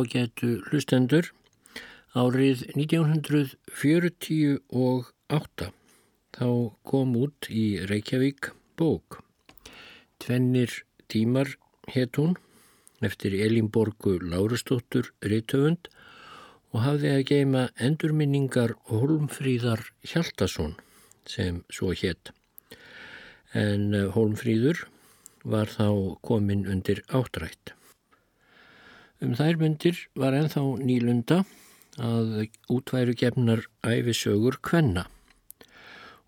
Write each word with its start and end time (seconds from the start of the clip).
ágætu 0.00 0.64
hlustendur 0.70 1.26
árið 2.16 2.62
1948 2.72 5.68
þá 6.36 6.48
kom 6.88 7.08
út 7.20 7.48
í 7.52 7.84
Reykjavík 7.90 8.42
bók. 8.80 9.08
Tvennir 10.22 10.70
tímar 11.12 11.48
hétt 11.92 12.16
hún 12.16 12.32
eftir 13.04 13.32
Elínborgu 13.44 14.12
Lárustóttur 14.24 15.04
Rittöfund 15.20 15.92
og 16.72 16.78
hafði 16.86 17.08
að 17.16 17.26
geima 17.32 17.62
endurminningar 17.76 18.72
Holmfríðar 18.88 19.82
Hjaldason 20.06 20.74
sem 21.28 21.60
svo 21.68 21.92
hétt. 21.92 22.32
En 23.52 23.92
Holmfríður 24.14 24.86
var 25.44 25.68
þá 25.68 26.16
komin 26.24 26.66
undir 26.70 27.02
áttrætt. 27.08 27.79
Um 29.20 29.34
þær 29.36 29.58
myndir 29.60 29.98
var 30.16 30.32
enþá 30.32 30.62
nýlunda 30.80 31.42
að 32.00 32.46
útværu 32.72 33.12
gefnar 33.20 33.66
æfisögur 33.84 34.56
kvenna 34.64 35.02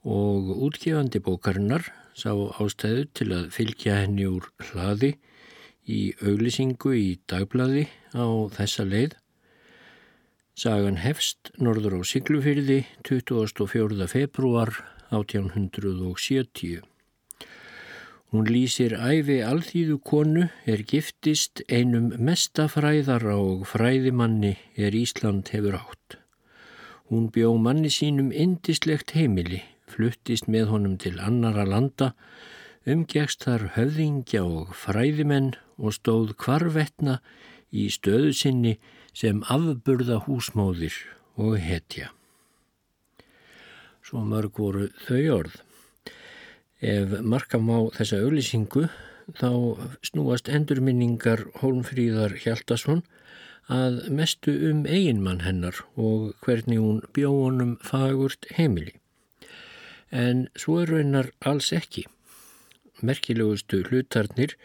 og 0.05 0.51
útgefandi 0.67 1.23
bókarinnar 1.25 1.87
sá 2.13 2.35
ástæðu 2.61 3.07
til 3.17 3.31
að 3.33 3.49
fylgja 3.57 3.97
henni 4.03 4.29
úr 4.29 4.51
hlaði 4.69 5.15
í 5.89 6.13
auglisingu 6.21 6.93
í 6.99 7.09
dagblaði 7.33 7.87
á 8.13 8.29
þessa 8.59 8.85
leið. 8.85 9.17
Sagan 10.53 11.01
hefst 11.01 11.49
norður 11.57 11.97
á 11.97 12.01
Siglufyrði 12.05 12.83
24. 13.09 14.05
februar 14.05 14.77
1870. 15.09 16.92
Hún 18.33 18.47
lýsir 18.49 18.95
æfi 18.97 19.43
alþýðu 19.45 19.99
konu 20.09 20.47
er 20.65 20.81
giftist 20.89 21.61
einum 21.69 22.15
mestafræðara 22.17 23.35
og 23.37 23.67
fræðimanni 23.69 24.55
er 24.81 24.95
Ísland 24.97 25.51
hefur 25.53 25.75
átt. 25.77 26.17
Hún 27.13 27.27
bjó 27.29 27.51
manni 27.61 27.91
sínum 27.93 28.31
indislegt 28.33 29.13
heimili, 29.13 29.59
fluttist 29.85 30.49
með 30.49 30.71
honum 30.71 30.95
til 30.97 31.19
annara 31.21 31.67
landa, 31.69 32.15
umgegst 32.89 33.45
þar 33.45 33.67
höfðingja 33.75 34.41
og 34.49 34.71
fræðimenn 34.81 35.51
og 35.77 35.93
stóð 35.99 36.33
kvarvetna 36.41 37.19
í 37.69 37.91
stöðu 37.93 38.33
sinni 38.33 38.79
sem 39.13 39.43
afburða 39.53 40.23
húsmóðir 40.25 40.97
og 41.37 41.61
hetja. 41.61 42.09
Svo 44.01 44.25
mörg 44.25 44.57
voru 44.57 44.89
þau 45.05 45.21
orð. 45.37 45.61
Ef 46.83 47.21
markam 47.23 47.69
á 47.71 47.79
þessa 47.95 48.19
auðlýsingu 48.25 48.89
þá 49.39 49.51
snúast 50.03 50.49
endurminningar 50.51 51.45
Hólmfríðar 51.61 52.35
Hjaldarsson 52.43 53.05
að 53.71 54.09
mestu 54.11 54.51
um 54.67 54.81
eiginmann 54.91 55.45
hennar 55.47 55.79
og 55.95 56.33
hvernig 56.43 56.83
hún 56.83 56.99
bjóðunum 57.15 57.77
fagurt 57.87 58.51
heimili. 58.57 58.97
En 60.11 60.49
svo 60.59 60.81
er 60.83 60.91
raunar 60.91 61.31
alls 61.47 61.71
ekki. 61.73 62.03
Merkilegustu 62.99 63.85
hlutarnir 63.87 64.57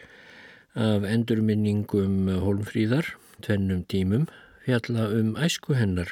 af 0.74 1.06
endurminningum 1.06 2.26
Hólmfríðar, 2.42 3.14
tvennum 3.46 3.86
tímum, 3.86 4.26
fjalla 4.66 5.06
um 5.14 5.36
æsku 5.38 5.78
hennar 5.78 6.10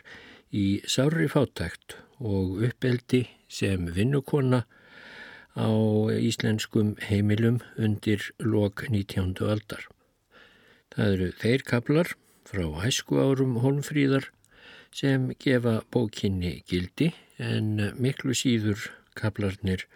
í 0.54 0.80
sári 0.86 1.26
fátækt 1.26 1.98
og 2.22 2.62
uppeldi 2.62 3.26
sem 3.50 3.90
vinnukonna 3.90 4.62
á 5.56 5.72
íslenskum 6.12 6.94
heimilum 7.08 7.62
undir 7.80 8.30
lok 8.38 8.84
19. 8.92 9.40
aldar. 9.40 9.88
Það 10.92 11.12
eru 11.16 11.28
þeir 11.40 11.64
kaplar 11.64 12.12
frá 12.46 12.66
hæsku 12.84 13.18
árum 13.18 13.56
Holmfríðar 13.64 14.28
sem 14.94 15.30
gefa 15.42 15.80
bókinni 15.92 16.60
gildi 16.68 17.10
en 17.42 17.92
miklu 18.00 18.36
síður 18.36 18.90
kaplarnir 19.16 19.86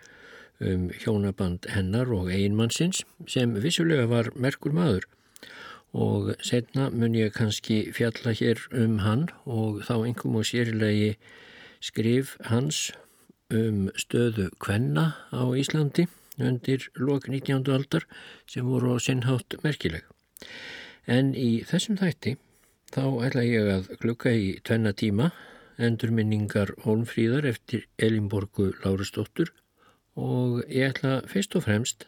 um 0.61 0.89
hjónaband 0.93 1.69
hennar 1.73 2.11
og 2.13 2.33
einmannsins 2.33 3.05
sem 3.29 3.55
vissulega 3.65 4.09
var 4.11 4.33
merkur 4.37 4.75
maður 4.77 5.07
og 5.97 6.35
setna 6.47 6.89
mun 6.91 7.17
ég 7.19 7.33
kannski 7.35 7.83
fjalla 7.97 8.35
hér 8.37 8.61
um 8.77 8.99
hann 9.05 9.29
og 9.45 9.81
þá 9.89 9.95
engum 10.07 10.37
og 10.41 10.47
sérilegi 10.51 11.15
skrif 11.81 12.37
hans 12.51 12.91
um 13.51 13.89
stöðu 13.99 14.49
kvenna 14.63 15.15
á 15.35 15.43
Íslandi 15.59 16.07
undir 16.41 16.87
lok 16.97 17.29
19. 17.29 17.67
aldar 17.75 18.07
sem 18.49 18.67
voru 18.67 18.95
á 18.95 18.99
sinnhátt 19.03 19.59
merkileg. 19.65 20.05
En 21.07 21.35
í 21.35 21.63
þessum 21.67 21.99
þætti 22.01 22.37
þá 22.95 23.03
ætla 23.27 23.47
ég 23.47 23.71
að 23.75 23.91
klukka 24.03 24.33
í 24.35 24.53
tvenna 24.65 24.93
tíma 24.95 25.31
endurminningar 25.81 26.75
Holmfríðar 26.85 27.49
eftir 27.49 27.87
Elinborgu 27.99 28.71
Lárustóttur 28.85 29.53
og 30.21 30.63
ég 30.69 30.93
ætla 30.93 31.21
fyrst 31.31 31.57
og 31.57 31.67
fremst 31.69 32.07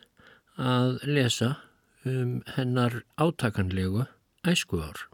að 0.58 0.98
lesa 1.08 1.54
um 2.04 2.42
hennar 2.56 3.02
átakanlegu 3.16 4.06
æskuár. 4.44 5.06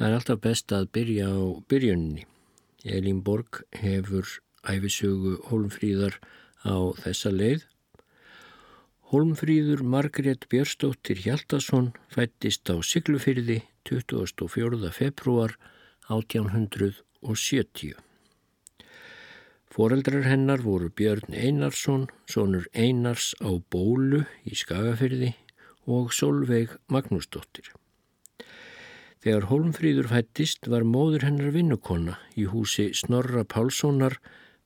Það 0.00 0.08
er 0.08 0.14
alltaf 0.16 0.38
best 0.40 0.72
að 0.72 0.86
byrja 0.96 1.26
á 1.28 1.60
byrjunni. 1.68 2.22
Elín 2.88 3.20
Borg 3.20 3.58
hefur 3.76 4.24
æfisögu 4.64 5.36
Holmfríðar 5.50 6.16
á 6.64 6.96
þessa 7.04 7.28
leið. 7.34 7.66
Holmfríður 9.12 9.82
Margrét 9.84 10.48
Björnsdóttir 10.48 11.20
Hjaldarsson 11.20 11.92
fættist 12.14 12.64
á 12.72 12.80
Siglufyrði 12.80 13.58
24. 13.90 14.88
februar 14.94 15.58
1870. 16.08 18.00
Foreldrar 19.70 20.24
hennar 20.26 20.64
voru 20.66 20.88
Björn 20.90 21.30
Einarsson, 21.30 22.08
sonur 22.26 22.64
Einars 22.74 23.36
á 23.38 23.54
Bólu 23.70 24.24
í 24.42 24.56
Skagafyrði 24.58 25.28
og 25.86 26.10
Solveig 26.10 26.72
Magnúsdóttir. 26.90 27.68
Þegar 29.22 29.46
Holmfríður 29.46 30.08
fættist 30.10 30.66
var 30.72 30.82
móður 30.82 31.28
hennar 31.28 31.54
vinnukonna 31.54 32.16
í 32.34 32.48
húsi 32.50 32.88
Snorra 32.98 33.44
Pálssonar 33.46 34.18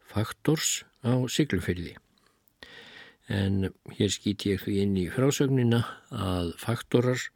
faktors 0.09 0.87
á 1.05 1.21
Siglufyrði. 1.29 1.99
En 3.29 3.75
hér 3.99 4.15
skýti 4.15 4.55
ég 4.55 4.65
því 4.65 4.79
inn 4.87 4.97
í 5.03 5.05
frásögnina 5.12 5.83
að 6.09 6.55
faktorar 6.65 7.29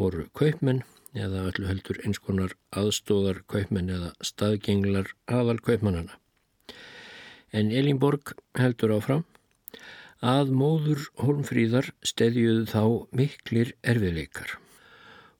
voru 0.00 0.30
kaupmenn 0.32 0.80
eða 1.12 1.44
öllu 1.52 1.68
heldur 1.68 2.00
eins 2.06 2.24
konar 2.24 2.56
aðstóðar 2.72 3.44
kaupmenn 3.52 3.92
eða 3.92 4.14
staðgenglar 4.24 5.12
aðal 5.28 5.60
kaupmannana. 5.60 6.16
En 7.52 7.68
Elínborg 7.68 8.32
heldur 8.56 8.94
áfram 8.96 9.26
að 10.22 10.52
móður 10.56 11.08
Holmfríðar 11.20 11.90
stedjuðu 12.06 12.64
þá 12.70 12.82
miklir 13.18 13.72
erfiðleikar. 13.82 14.54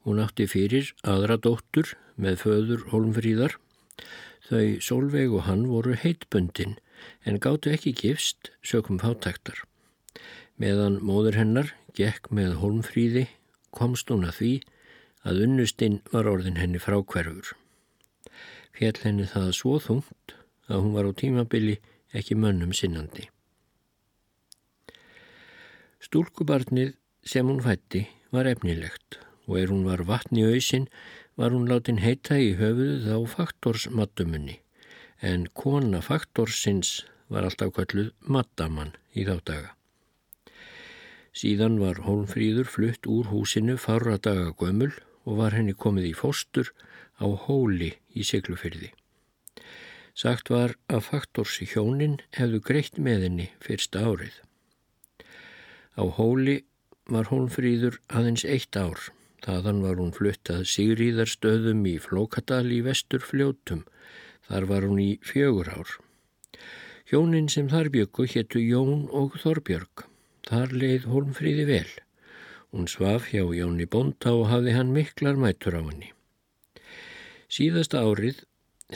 Hún 0.02 0.20
átti 0.20 0.48
fyrir 0.50 0.90
aðra 1.06 1.38
dóttur 1.38 1.94
með 2.20 2.40
föður 2.42 2.82
Holmfríðar. 2.90 3.56
Þau 4.48 4.82
Solveig 4.84 5.32
og 5.32 5.46
hann 5.46 5.68
voru 5.70 5.94
heitbundin 5.96 6.76
en 7.24 7.38
gáttu 7.40 7.70
ekki 7.72 7.94
gifst 7.96 8.50
sökum 8.66 8.98
fátæktar. 9.00 9.62
Meðan 10.60 10.98
móður 11.00 11.38
hennar 11.38 11.72
gekk 11.96 12.28
með 12.34 12.58
Holmfríði 12.60 13.28
komst 13.72 14.10
hún 14.12 14.26
að 14.28 14.36
því 14.40 14.52
að 15.22 15.42
unnustinn 15.46 16.00
var 16.12 16.28
orðin 16.28 16.58
henni 16.60 16.82
frákverfur. 16.82 17.54
Fjell 18.74 18.98
henni 19.04 19.30
það 19.30 19.48
svo 19.56 19.78
þungt 19.80 20.36
að 20.68 20.82
hún 20.82 20.94
var 20.96 21.08
á 21.08 21.12
tímabili 21.14 21.78
ekki 22.16 22.36
mönnum 22.38 22.72
sinnandi. 22.76 23.28
Stúlkubarnið 26.02 26.96
sem 27.24 27.46
hún 27.48 27.62
fætti 27.64 28.06
var 28.34 28.48
efnilegt 28.50 29.20
og 29.46 29.58
er 29.60 29.70
hún 29.72 29.84
var 29.86 30.04
vatni 30.08 30.44
auðsin 30.48 30.88
var 31.38 31.54
hún 31.54 31.68
látin 31.70 32.02
heita 32.02 32.38
í 32.38 32.52
höfuð 32.58 33.06
á 33.08 33.18
faktorsmattumunni 33.36 34.58
en 35.22 35.46
kona 35.54 36.02
faktorsins 36.02 37.02
var 37.32 37.46
alltaf 37.46 37.72
kalluð 37.76 38.10
mattamann 38.26 38.96
í 39.14 39.24
þá 39.28 39.36
daga. 39.46 39.70
Síðan 41.32 41.78
var 41.80 42.02
Hólmfríður 42.04 42.68
flutt 42.68 43.08
úr 43.08 43.30
húsinu 43.32 43.78
farra 43.80 44.18
daga 44.20 44.50
gömul 44.58 44.90
og 45.24 45.38
var 45.38 45.56
henni 45.56 45.72
komið 45.72 46.10
í 46.10 46.16
fóstur 46.18 46.74
á 47.16 47.26
hóli 47.46 47.94
í 48.12 48.26
Siglufyrði. 48.26 48.90
Sagt 50.12 50.50
var 50.52 50.74
að 50.92 51.06
faktorsi 51.08 51.66
hjónin 51.68 52.18
hefðu 52.36 52.60
greitt 52.66 52.98
með 53.00 53.26
henni 53.26 53.48
fyrsta 53.64 54.04
árið. 54.04 54.34
Á 55.96 56.04
hóli 56.04 56.58
var 57.08 57.30
Hólmfríður 57.32 57.98
aðeins 58.12 58.44
eitt 58.44 58.76
ár. 58.76 59.00
Þaðan 59.42 59.80
var 59.82 59.98
hún 59.98 60.12
fluttað 60.14 60.68
Sigríðarstöðum 60.70 61.82
í 61.90 61.96
Flókadal 61.98 62.68
í 62.70 62.78
vestur 62.84 63.24
fljótum. 63.24 63.82
Þar 64.46 64.68
var 64.70 64.86
hún 64.86 65.00
í 65.02 65.10
fjögur 65.24 65.72
ár. 65.72 65.96
Hjónin 67.10 67.50
sem 67.50 67.66
þar 67.72 67.90
byggu 67.92 68.28
héttu 68.30 68.62
Jón 68.62 69.08
og 69.10 69.34
Þorbjörg. 69.42 70.06
Þar 70.46 70.76
leið 70.76 71.08
Hólmfríði 71.10 71.66
vel. 71.68 71.90
Hún 72.72 72.86
svaf 72.88 73.32
hjá 73.32 73.42
Jóni 73.52 73.88
Bónta 73.88 74.36
og 74.36 74.48
hafði 74.52 74.76
hann 74.76 74.94
miklar 74.94 75.36
mætur 75.40 75.76
á 75.76 75.82
henni. 75.82 76.12
Síðasta 77.52 78.00
árið 78.00 78.44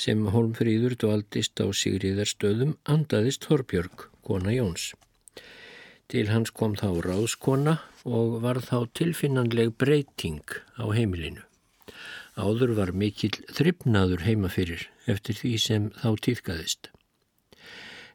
sem 0.00 0.26
Holmfríður 0.32 0.96
dvaldist 1.00 1.60
á 1.62 1.66
Sigriðarstöðum 1.72 2.76
andaðist 2.84 3.46
Þorbjörg, 3.48 4.08
kona 4.26 4.54
Jóns. 4.54 4.92
Til 6.06 6.28
hans 6.30 6.52
kom 6.54 6.76
þá 6.78 7.02
ráðskona 7.02 7.78
og 8.06 8.38
var 8.44 8.60
þá 8.62 8.86
tilfinnanleg 8.94 9.72
breyting 9.80 10.44
á 10.78 10.86
heimilinu. 10.94 11.42
Áður 12.36 12.74
var 12.76 12.92
mikill 12.92 13.34
þryfnaður 13.56 14.26
heima 14.26 14.50
fyrir 14.52 14.86
eftir 15.10 15.38
því 15.40 15.52
sem 15.58 15.88
þá 15.96 16.10
týðkaðist. 16.26 16.90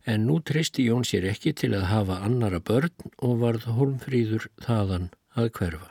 En 0.06 0.28
nú 0.30 0.40
treysti 0.46 0.86
Jón 0.88 1.04
sér 1.06 1.28
ekki 1.30 1.54
til 1.58 1.74
að 1.78 1.90
hafa 1.90 2.22
annara 2.26 2.62
börn 2.62 2.94
og 3.22 3.42
varð 3.42 3.68
Holmfríður 3.78 4.48
þaðan 4.62 5.10
að 5.38 5.52
hverfa. 5.58 5.90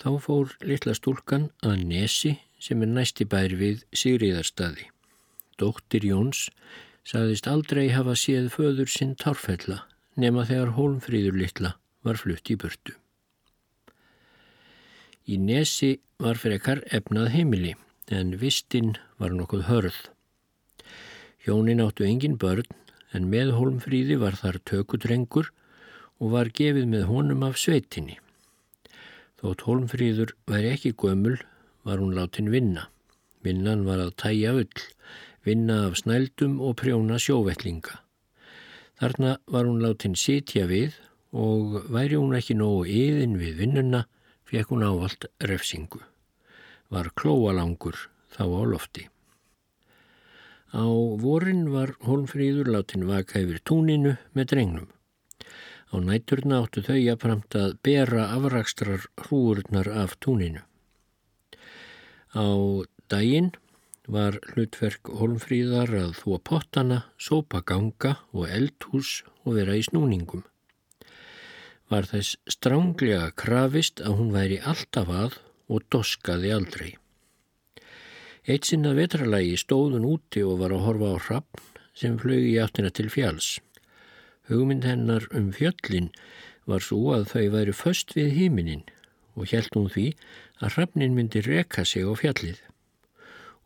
Þá 0.00 0.10
fór 0.24 0.54
litla 0.64 0.94
stúlkan 0.96 1.50
að 1.66 1.84
nesi 1.90 2.38
sem 2.60 2.82
er 2.84 2.92
næsti 2.92 3.26
bær 3.26 3.54
við 3.56 3.84
Sigriðarstaði. 3.96 4.86
Dóttir 5.60 6.04
Jóns 6.06 6.48
sagðist 7.08 7.48
aldrei 7.50 7.88
hafa 7.92 8.14
séð 8.16 8.50
föður 8.54 8.90
sinn 8.92 9.16
tárfella 9.18 9.82
nema 10.20 10.44
þegar 10.48 10.74
Hólmfríður 10.76 11.38
litla 11.40 11.74
var 12.04 12.20
flutt 12.20 12.50
í 12.52 12.56
burtu. 12.60 12.94
Í 15.30 15.36
nesi 15.38 15.98
var 16.20 16.40
frekar 16.40 16.82
efnað 16.90 17.32
heimili 17.34 17.74
en 18.10 18.34
vistinn 18.40 18.96
var 19.20 19.34
nokkuð 19.36 19.68
hörð. 19.68 19.98
Hjónin 21.44 21.82
áttu 21.84 22.04
engin 22.04 22.38
börn 22.40 22.68
en 23.16 23.28
með 23.30 23.54
Hólmfríði 23.56 24.18
var 24.20 24.36
þar 24.40 24.60
tökudrengur 24.68 25.52
og 26.20 26.34
var 26.34 26.50
gefið 26.52 26.88
með 26.90 27.06
honum 27.08 27.46
af 27.46 27.58
sveitinni. 27.60 28.18
Þótt 29.40 29.64
Hólmfríður 29.68 30.34
væri 30.50 30.74
ekki 30.74 30.92
gömul 31.00 31.38
var 31.84 31.98
hún 31.98 32.14
látin 32.14 32.50
vinna. 32.52 32.88
Vinnan 33.44 33.86
var 33.86 34.02
að 34.02 34.16
tæja 34.20 34.52
ull, 34.52 34.82
vinna 35.44 35.86
af 35.88 35.96
snældum 36.00 36.58
og 36.60 36.76
prjóna 36.80 37.16
sjóvetlinga. 37.18 38.00
Þarna 39.00 39.38
var 39.48 39.64
hún 39.64 39.80
látin 39.80 40.16
sitja 40.16 40.66
við 40.68 40.98
og 41.32 41.86
væri 41.88 42.18
hún 42.20 42.36
ekki 42.36 42.58
nógu 42.58 42.84
yðin 42.84 43.38
við 43.40 43.62
vinnuna, 43.62 44.04
fekk 44.44 44.74
hún 44.74 44.84
ávalt 44.84 45.24
refsingu. 45.40 46.02
Var 46.90 47.12
klóalangur 47.16 47.96
þá 48.34 48.44
á 48.44 48.62
lofti. 48.66 49.08
Á 50.70 50.86
vorin 51.18 51.70
var 51.72 51.96
Holmfríður 52.06 52.68
látin 52.70 53.08
vaka 53.08 53.40
yfir 53.40 53.62
túninu 53.64 54.18
með 54.36 54.52
drengnum. 54.52 54.90
Á 55.90 55.96
nætturna 55.98 56.60
áttu 56.62 56.84
þau 56.86 57.00
að 57.58 57.78
bera 57.82 58.28
afrakstrar 58.36 59.08
hrúurnar 59.18 59.88
af 59.90 60.14
túninu. 60.20 60.62
Á 62.30 62.46
daginn 63.10 63.50
var 64.06 64.38
hlutverk 64.52 65.10
Holmfríðar 65.18 65.90
að 65.98 66.12
þúa 66.20 66.38
pottana, 66.46 66.98
sópa 67.18 67.62
ganga 67.66 68.20
og 68.30 68.46
eldhús 68.46 69.24
og 69.42 69.56
vera 69.58 69.74
í 69.74 69.82
snúningum. 69.82 70.44
Var 71.90 72.06
þess 72.06 72.38
stránglega 72.46 73.32
krafist 73.34 74.02
að 74.04 74.20
hún 74.20 74.30
væri 74.34 74.60
alltaf 74.62 75.10
að 75.10 75.38
og 75.70 75.86
doskaði 75.90 76.52
aldrei. 76.54 76.92
Eitt 78.46 78.70
sinna 78.70 78.94
vetralagi 78.94 79.58
stóðun 79.58 80.06
úti 80.06 80.42
og 80.46 80.62
var 80.62 80.74
að 80.74 80.86
horfa 80.86 81.10
á 81.10 81.16
hrappn 81.26 81.66
sem 81.98 82.14
flög 82.18 82.46
í 82.46 82.56
áttina 82.62 82.94
til 82.94 83.10
fjáls. 83.10 83.58
Hugmynd 84.46 84.86
hennar 84.86 85.26
um 85.34 85.50
fjöllin 85.54 86.08
var 86.70 86.82
svo 86.82 87.10
að 87.14 87.28
þau 87.34 87.46
væri 87.56 87.74
först 87.74 88.14
við 88.14 88.32
híminin 88.38 88.86
og 89.34 89.50
hjælt 89.50 89.74
hún 89.74 89.90
því 89.90 90.06
að 90.60 90.76
hrafnin 90.76 91.16
myndi 91.16 91.42
reka 91.44 91.84
sig 91.84 92.04
á 92.04 92.12
fjallið. 92.16 92.60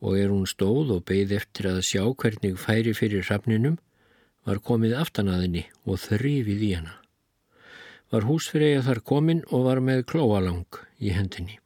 Og 0.05 0.19
er 0.21 0.31
hún 0.31 0.47
stóð 0.47 0.93
og 0.97 1.05
beigð 1.09 1.35
eftir 1.39 1.71
að 1.71 1.83
sjá 1.89 2.05
hvernig 2.07 2.57
færi 2.61 2.95
fyrir 2.95 3.27
hrafninum, 3.27 3.79
var 4.45 4.61
komið 4.61 4.97
aftanaðinni 5.01 5.65
og 5.89 6.01
þrýfið 6.03 6.65
í 6.69 6.73
hana. 6.77 6.97
Var 8.13 8.27
húsfreyja 8.29 8.83
þar 8.87 9.01
komin 9.01 9.45
og 9.51 9.69
var 9.69 9.81
með 9.81 10.05
klóalang 10.13 10.81
í 11.01 11.15
hendinni. 11.17 11.59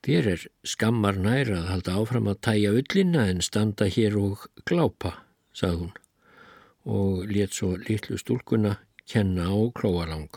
Þér 0.00 0.28
er 0.34 0.44
skammar 0.64 1.18
næra 1.20 1.58
að 1.60 1.72
halda 1.74 1.96
áfram 2.00 2.30
að 2.30 2.38
tæja 2.46 2.70
ullina 2.72 3.26
en 3.28 3.42
standa 3.44 3.90
hér 3.90 4.16
og 4.16 4.46
glápa, 4.64 5.18
sagði 5.52 5.82
hún 5.82 5.98
og 6.84 7.26
let 7.28 7.52
svo 7.52 7.74
litlu 7.76 8.16
stúlkuna 8.18 8.78
kenna 9.04 9.50
á 9.52 9.58
klóalang. 9.76 10.30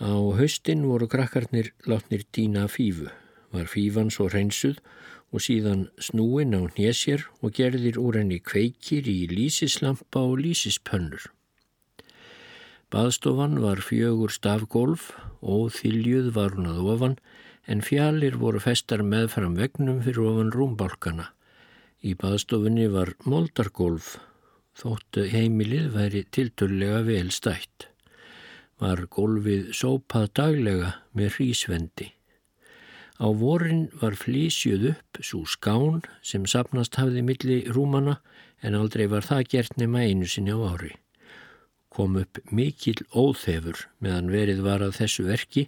Á 0.00 0.16
haustin 0.16 0.86
voru 0.88 1.04
krakkarnir 1.12 1.74
látnir 1.84 2.22
dýna 2.32 2.64
fífu. 2.72 3.10
Var 3.52 3.66
fífan 3.68 4.08
svo 4.08 4.30
hreinsuð 4.32 4.78
og 5.28 5.42
síðan 5.44 5.82
snúin 6.00 6.56
á 6.56 6.64
hnésjér 6.64 7.26
og 7.44 7.52
gerðir 7.58 7.98
úr 8.00 8.16
henni 8.16 8.38
kveikir 8.40 9.04
í 9.04 9.28
lísislampa 9.28 10.22
og 10.24 10.40
lísispönnur. 10.40 11.28
Baðstofan 12.88 13.60
var 13.60 13.84
fjögur 13.84 14.32
stafgólf 14.32 15.12
og 15.44 15.68
þyljuð 15.76 16.32
var 16.32 16.56
hún 16.56 16.72
að 16.72 16.80
ofan 16.94 17.18
en 17.68 17.84
fjalir 17.84 18.40
voru 18.40 18.64
festar 18.64 19.04
meðfram 19.04 19.52
vegnum 19.60 20.00
fyrir 20.00 20.24
ofan 20.32 20.56
rúmbálkana. 20.56 21.28
Í 22.00 22.16
baðstofunni 22.16 22.88
var 22.88 23.12
moldargólf 23.28 24.16
þóttu 24.80 25.28
heimilið 25.28 25.92
væri 25.92 26.24
tilturlega 26.32 27.04
vel 27.04 27.28
stætt 27.36 27.90
var 28.80 29.04
gólfið 29.12 29.74
sópað 29.76 30.30
daglega 30.38 30.94
með 31.16 31.36
hrísvendi. 31.36 32.08
Á 33.20 33.28
vorin 33.36 33.90
var 34.00 34.16
flísjuð 34.16 34.86
upp 34.94 35.20
svo 35.20 35.42
skán 35.44 36.00
sem 36.24 36.46
sapnast 36.48 36.96
hafði 36.96 37.20
milli 37.26 37.58
rúmana 37.68 38.16
en 38.64 38.78
aldrei 38.78 39.04
var 39.12 39.26
það 39.28 39.44
gert 39.52 39.76
nema 39.76 40.06
einu 40.08 40.28
sinni 40.28 40.56
á 40.56 40.60
ári. 40.72 40.94
Kom 41.92 42.16
upp 42.16 42.40
mikil 42.48 42.96
óþefur 43.12 43.84
meðan 44.00 44.32
verið 44.32 44.64
var 44.64 44.80
að 44.86 44.96
þessu 45.02 45.26
verki 45.28 45.66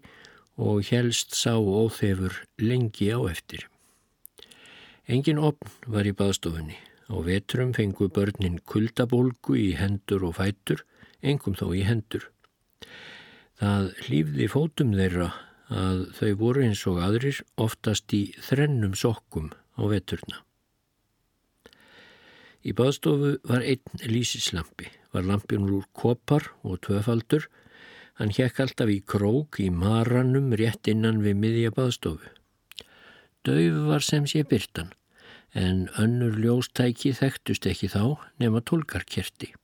og 0.57 0.89
helst 0.89 1.37
sá 1.37 1.59
óþefur 1.61 2.41
lengi 2.57 3.13
á 3.13 3.21
eftir. 3.29 3.69
Engin 5.05 5.41
opn 5.43 5.69
var 5.93 6.09
í 6.09 6.17
baðstofunni. 6.17 6.79
Á 7.13 7.21
vetrum 7.21 7.75
fengu 7.77 8.09
börnin 8.09 8.63
kuldabólgu 8.65 9.59
í 9.61 9.73
hendur 9.77 10.25
og 10.25 10.39
fætur, 10.39 10.87
engum 11.21 11.59
þó 11.59 11.75
í 11.77 11.83
hendur. 11.85 12.32
Það 13.63 13.85
hlýfði 14.03 14.47
fótum 14.51 14.95
þeirra 14.99 15.29
að 15.71 15.99
þau 16.17 16.31
voru 16.41 16.65
eins 16.67 16.81
og 16.91 16.97
aðrir 16.99 17.37
oftast 17.63 18.11
í 18.17 18.25
þrennum 18.43 18.97
sokkum 18.99 19.53
á 19.79 19.87
veturna. 19.87 20.41
Í 22.67 22.75
baðstofu 22.75 23.37
var 23.47 23.63
einn 23.63 24.03
lísislampi, 24.03 24.91
var 25.15 25.29
lampin 25.31 25.71
úr 25.71 25.87
kopar 25.95 26.49
og 26.67 26.83
tvöfaldur, 26.83 27.47
hann 28.19 28.35
hjekk 28.35 28.59
alltaf 28.67 28.91
í 28.91 28.99
krók 29.15 29.63
í 29.63 29.71
maranum 29.71 30.51
rétt 30.59 30.91
innan 30.91 31.23
við 31.23 31.39
miðja 31.47 31.75
baðstofu. 31.79 32.35
Dauð 33.47 33.79
var 33.87 34.03
sem 34.03 34.27
sé 34.27 34.43
byrtan, 34.43 34.91
en 35.55 35.87
önnur 36.03 36.35
ljóstæki 36.35 37.15
þekktust 37.15 37.71
ekki 37.71 37.95
þá 37.95 38.19
nema 38.43 38.63
tólkarkerti. 38.67 39.55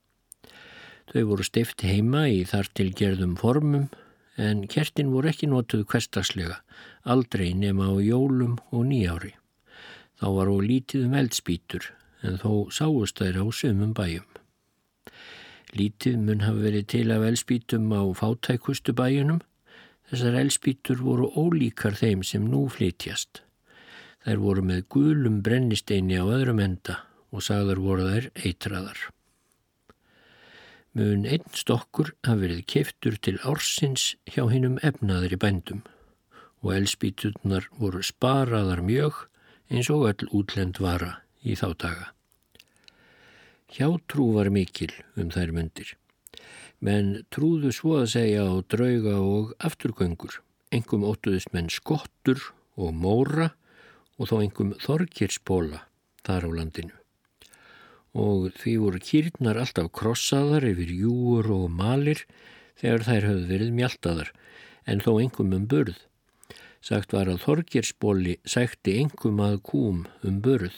Þau 1.08 1.22
voru 1.30 1.44
stift 1.46 1.82
heima 1.88 2.26
í 2.28 2.42
þar 2.44 2.68
til 2.76 2.90
gerðum 2.92 3.36
formum 3.40 3.86
en 4.38 4.66
kertin 4.68 5.08
voru 5.14 5.30
ekki 5.30 5.48
notuð 5.48 5.86
hverstagslega, 5.88 6.58
aldrei 7.08 7.54
nema 7.56 7.88
á 7.88 7.96
jólum 8.04 8.58
og 8.68 8.84
nýjári. 8.90 9.32
Þá 10.20 10.26
var 10.36 10.52
og 10.52 10.62
lítið 10.66 11.08
um 11.08 11.16
eldspítur 11.16 11.88
en 12.26 12.38
þó 12.42 12.52
sáust 12.74 13.22
þær 13.22 13.40
á 13.40 13.44
sömum 13.54 13.96
bæjum. 13.96 14.28
Lítið 15.78 16.20
mun 16.28 16.44
hafa 16.44 16.64
verið 16.68 16.88
til 16.92 17.08
af 17.14 17.26
eldspítum 17.28 17.90
á 17.92 18.02
fátækustu 18.20 18.92
bæjunum. 18.96 19.42
Þessar 20.08 20.40
eldspítur 20.44 21.02
voru 21.04 21.28
ólíkar 21.36 21.96
þeim 21.96 22.24
sem 22.24 22.44
nú 22.48 22.66
flytjast. 22.72 23.42
Þær 24.24 24.40
voru 24.44 24.64
með 24.64 24.88
gulum 24.92 25.42
brennisteini 25.44 26.20
á 26.20 26.24
öðrum 26.24 26.60
enda 26.64 27.04
og 27.32 27.44
sagðar 27.44 27.80
voru 27.84 28.08
þær 28.08 28.32
eitraðar 28.44 29.08
mun 30.98 31.26
einn 31.30 31.44
stokkur 31.54 32.08
hafi 32.26 32.40
verið 32.42 32.64
keftur 32.72 33.16
til 33.22 33.36
ársins 33.46 34.16
hjá 34.26 34.42
hinnum 34.50 34.80
efnaðir 34.82 35.36
í 35.36 35.38
bændum 35.44 35.84
og 36.64 36.72
elspíturnar 36.74 37.68
voru 37.78 38.02
sparaðar 38.02 38.82
mjög 38.82 39.20
eins 39.70 39.90
og 39.94 40.08
öll 40.10 40.32
útlend 40.40 40.80
vara 40.82 41.20
í 41.46 41.54
þá 41.60 41.68
daga. 41.84 42.08
Hjátrú 43.70 44.32
var 44.34 44.50
mikil 44.50 44.90
um 45.14 45.30
þær 45.30 45.54
myndir, 45.54 45.94
menn 46.82 47.22
trúðu 47.30 47.70
svo 47.76 48.00
að 48.00 48.12
segja 48.16 48.48
á 48.48 48.54
drauga 48.66 49.18
og 49.22 49.54
afturgöngur, 49.62 50.40
engum 50.74 51.06
óttuðist 51.06 51.52
menn 51.54 51.70
skottur 51.70 52.42
og 52.74 52.96
móra 52.96 53.52
og 54.18 54.32
þó 54.32 54.40
engum 54.42 54.74
þorgirsbóla 54.82 55.84
þar 56.26 56.48
á 56.48 56.50
landinu 56.58 56.97
og 58.18 58.50
því 58.58 58.74
voru 58.82 59.00
kýrnar 59.02 59.60
alltaf 59.62 59.92
krossaðar 59.94 60.66
yfir 60.66 60.90
júur 61.04 61.48
og 61.54 61.70
malir 61.70 62.24
þegar 62.80 63.06
þær 63.06 63.26
höfðu 63.28 63.48
verið 63.52 63.74
mjaltaðar, 63.78 64.30
en 64.90 65.02
þó 65.04 65.10
engum 65.22 65.54
um 65.54 65.66
burð. 65.70 65.98
Sagt 66.82 67.14
var 67.14 67.30
að 67.30 67.42
Þorgirsbóli 67.44 68.38
sækti 68.46 68.98
engum 69.02 69.40
að 69.42 69.58
kúm 69.66 70.04
um 70.26 70.40
burð. 70.42 70.76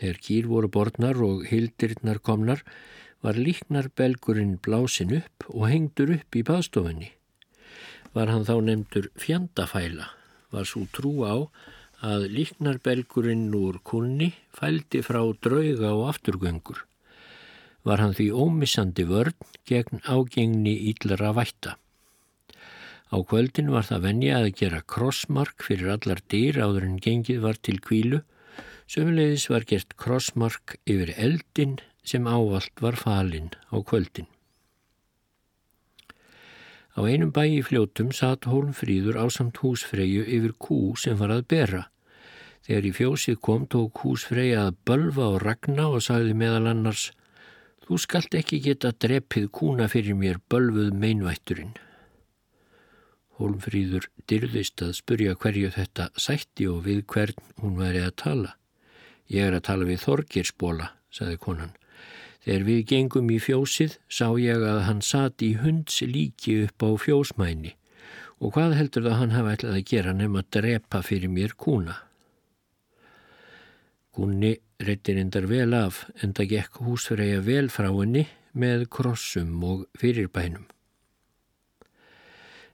Þegar 0.00 0.20
kýr 0.26 0.48
voru 0.50 0.70
borðnar 0.72 1.20
og 1.22 1.44
hildirnar 1.48 2.20
komnar 2.24 2.64
var 3.24 3.38
líknar 3.40 3.90
belgurinn 3.96 4.58
blásin 4.60 5.14
upp 5.20 5.46
og 5.52 5.68
hengdur 5.70 6.12
upp 6.18 6.36
í 6.36 6.42
baðstofunni. 6.44 7.12
Var 8.14 8.30
hann 8.30 8.44
þá 8.46 8.56
nefndur 8.66 9.08
fjandafæla, 9.20 10.10
var 10.52 10.68
svo 10.68 10.84
trú 10.92 11.14
á 11.24 11.48
að 12.04 12.26
líknarbelgurinn 12.36 13.46
úr 13.56 13.78
kunni 13.88 14.34
fældi 14.52 15.00
frá 15.06 15.22
drauga 15.46 15.92
og 15.94 16.10
afturgöngur. 16.10 16.82
Var 17.84 18.00
hann 18.02 18.12
því 18.16 18.26
ómissandi 18.44 19.06
vörn 19.08 19.48
gegn 19.68 20.02
ágengni 20.04 20.74
íllara 20.90 21.32
vætta. 21.36 21.78
Á 23.08 23.16
kvöldin 23.30 23.72
var 23.72 23.86
það 23.88 24.04
venja 24.08 24.36
að 24.40 24.50
gera 24.58 24.82
krossmark 24.94 25.64
fyrir 25.64 25.94
allar 25.94 26.20
dýr 26.28 26.60
áður 26.60 26.88
en 26.90 27.00
gengið 27.00 27.40
var 27.44 27.60
til 27.60 27.80
kvílu, 27.80 28.20
sömulegis 28.90 29.48
var 29.52 29.64
gert 29.68 29.96
krossmark 29.96 30.76
yfir 30.84 31.14
eldin 31.16 31.78
sem 32.04 32.28
ávalt 32.28 32.84
var 32.84 33.00
falinn 33.00 33.52
á 33.72 33.80
kvöldin. 33.80 34.28
Á 36.94 37.00
einum 37.08 37.32
bæ 37.34 37.42
í 37.48 37.64
fljótum 37.64 38.12
satt 38.14 38.46
Hólmfríður 38.46 39.16
á 39.18 39.24
samt 39.32 39.58
húsfreyju 39.64 40.28
yfir 40.28 40.52
kú 40.60 40.78
sem 41.00 41.16
var 41.18 41.32
að 41.32 41.48
bera 41.50 41.82
Þegar 42.64 42.88
í 42.88 42.94
fjósið 42.96 43.40
kom 43.44 43.66
tók 43.68 44.00
húsfreyja 44.04 44.68
að 44.68 44.78
bölfa 44.88 45.28
og 45.34 45.42
ragna 45.44 45.90
og 45.92 46.04
sagði 46.04 46.36
meðal 46.40 46.70
annars 46.72 47.10
Þú 47.84 47.98
skalt 48.00 48.34
ekki 48.38 48.62
geta 48.64 48.94
drepið 48.96 49.50
kúna 49.52 49.90
fyrir 49.92 50.16
mér 50.16 50.38
bölfuð 50.48 50.94
meinvætturinn. 50.96 51.74
Hólmfríður 53.36 54.06
dyrðist 54.30 54.80
að 54.86 54.94
spurja 54.96 55.34
hverju 55.36 55.72
þetta 55.74 56.06
sætti 56.16 56.68
og 56.70 56.86
við 56.86 57.02
hvern 57.12 57.50
hún 57.60 57.74
væri 57.76 58.00
að 58.06 58.14
tala. 58.22 58.54
Ég 59.28 59.50
er 59.50 59.58
að 59.58 59.66
tala 59.68 59.88
við 59.90 60.00
Þorgirsbóla, 60.06 60.88
sagði 61.12 61.36
konan. 61.44 61.76
Þegar 62.44 62.66
við 62.70 62.80
gengum 62.88 63.28
í 63.34 63.38
fjósið 63.40 63.98
sá 64.08 64.26
ég 64.40 64.64
að 64.64 64.80
hann 64.88 65.04
satt 65.04 65.44
í 65.44 65.52
hunds 65.60 66.00
líki 66.08 66.62
upp 66.64 66.84
á 66.84 66.90
fjósmæni 67.04 67.76
og 68.40 68.56
hvað 68.56 68.74
heldur 68.76 69.04
það 69.06 69.20
hann 69.20 69.36
hafa 69.36 69.54
ætlað 69.56 69.76
að 69.78 69.86
gera 69.92 70.16
nefn 70.16 70.40
að 70.40 70.50
drepa 70.56 71.04
fyrir 71.04 71.32
mér 71.32 71.54
kúna? 71.56 72.00
Gunni 74.14 74.52
reytir 74.78 75.18
endar 75.18 75.48
vel 75.50 75.74
af 75.74 76.04
en 76.22 76.34
það 76.36 76.50
gekk 76.52 76.78
húsfreyja 76.86 77.40
vel 77.42 77.66
frá 77.72 77.88
henni 77.90 78.28
með 78.54 78.86
krossum 78.94 79.56
og 79.66 79.88
fyrirbænum. 79.98 80.68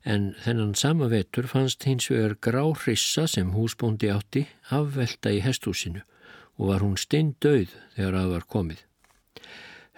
En 0.04 0.30
þennan 0.44 0.74
sama 0.76 1.08
vetur 1.12 1.48
fannst 1.48 1.84
hins 1.88 2.08
vegar 2.12 2.36
grá 2.44 2.62
hrissa 2.82 3.26
sem 3.28 3.52
húsbóndi 3.56 4.10
átti 4.12 4.46
afvelta 4.76 5.32
í 5.32 5.40
hestúsinu 5.44 6.02
og 6.60 6.72
var 6.72 6.84
hún 6.84 6.96
steindauð 7.00 7.72
þegar 7.96 8.18
að 8.20 8.32
var 8.34 8.46
komið. 8.54 8.80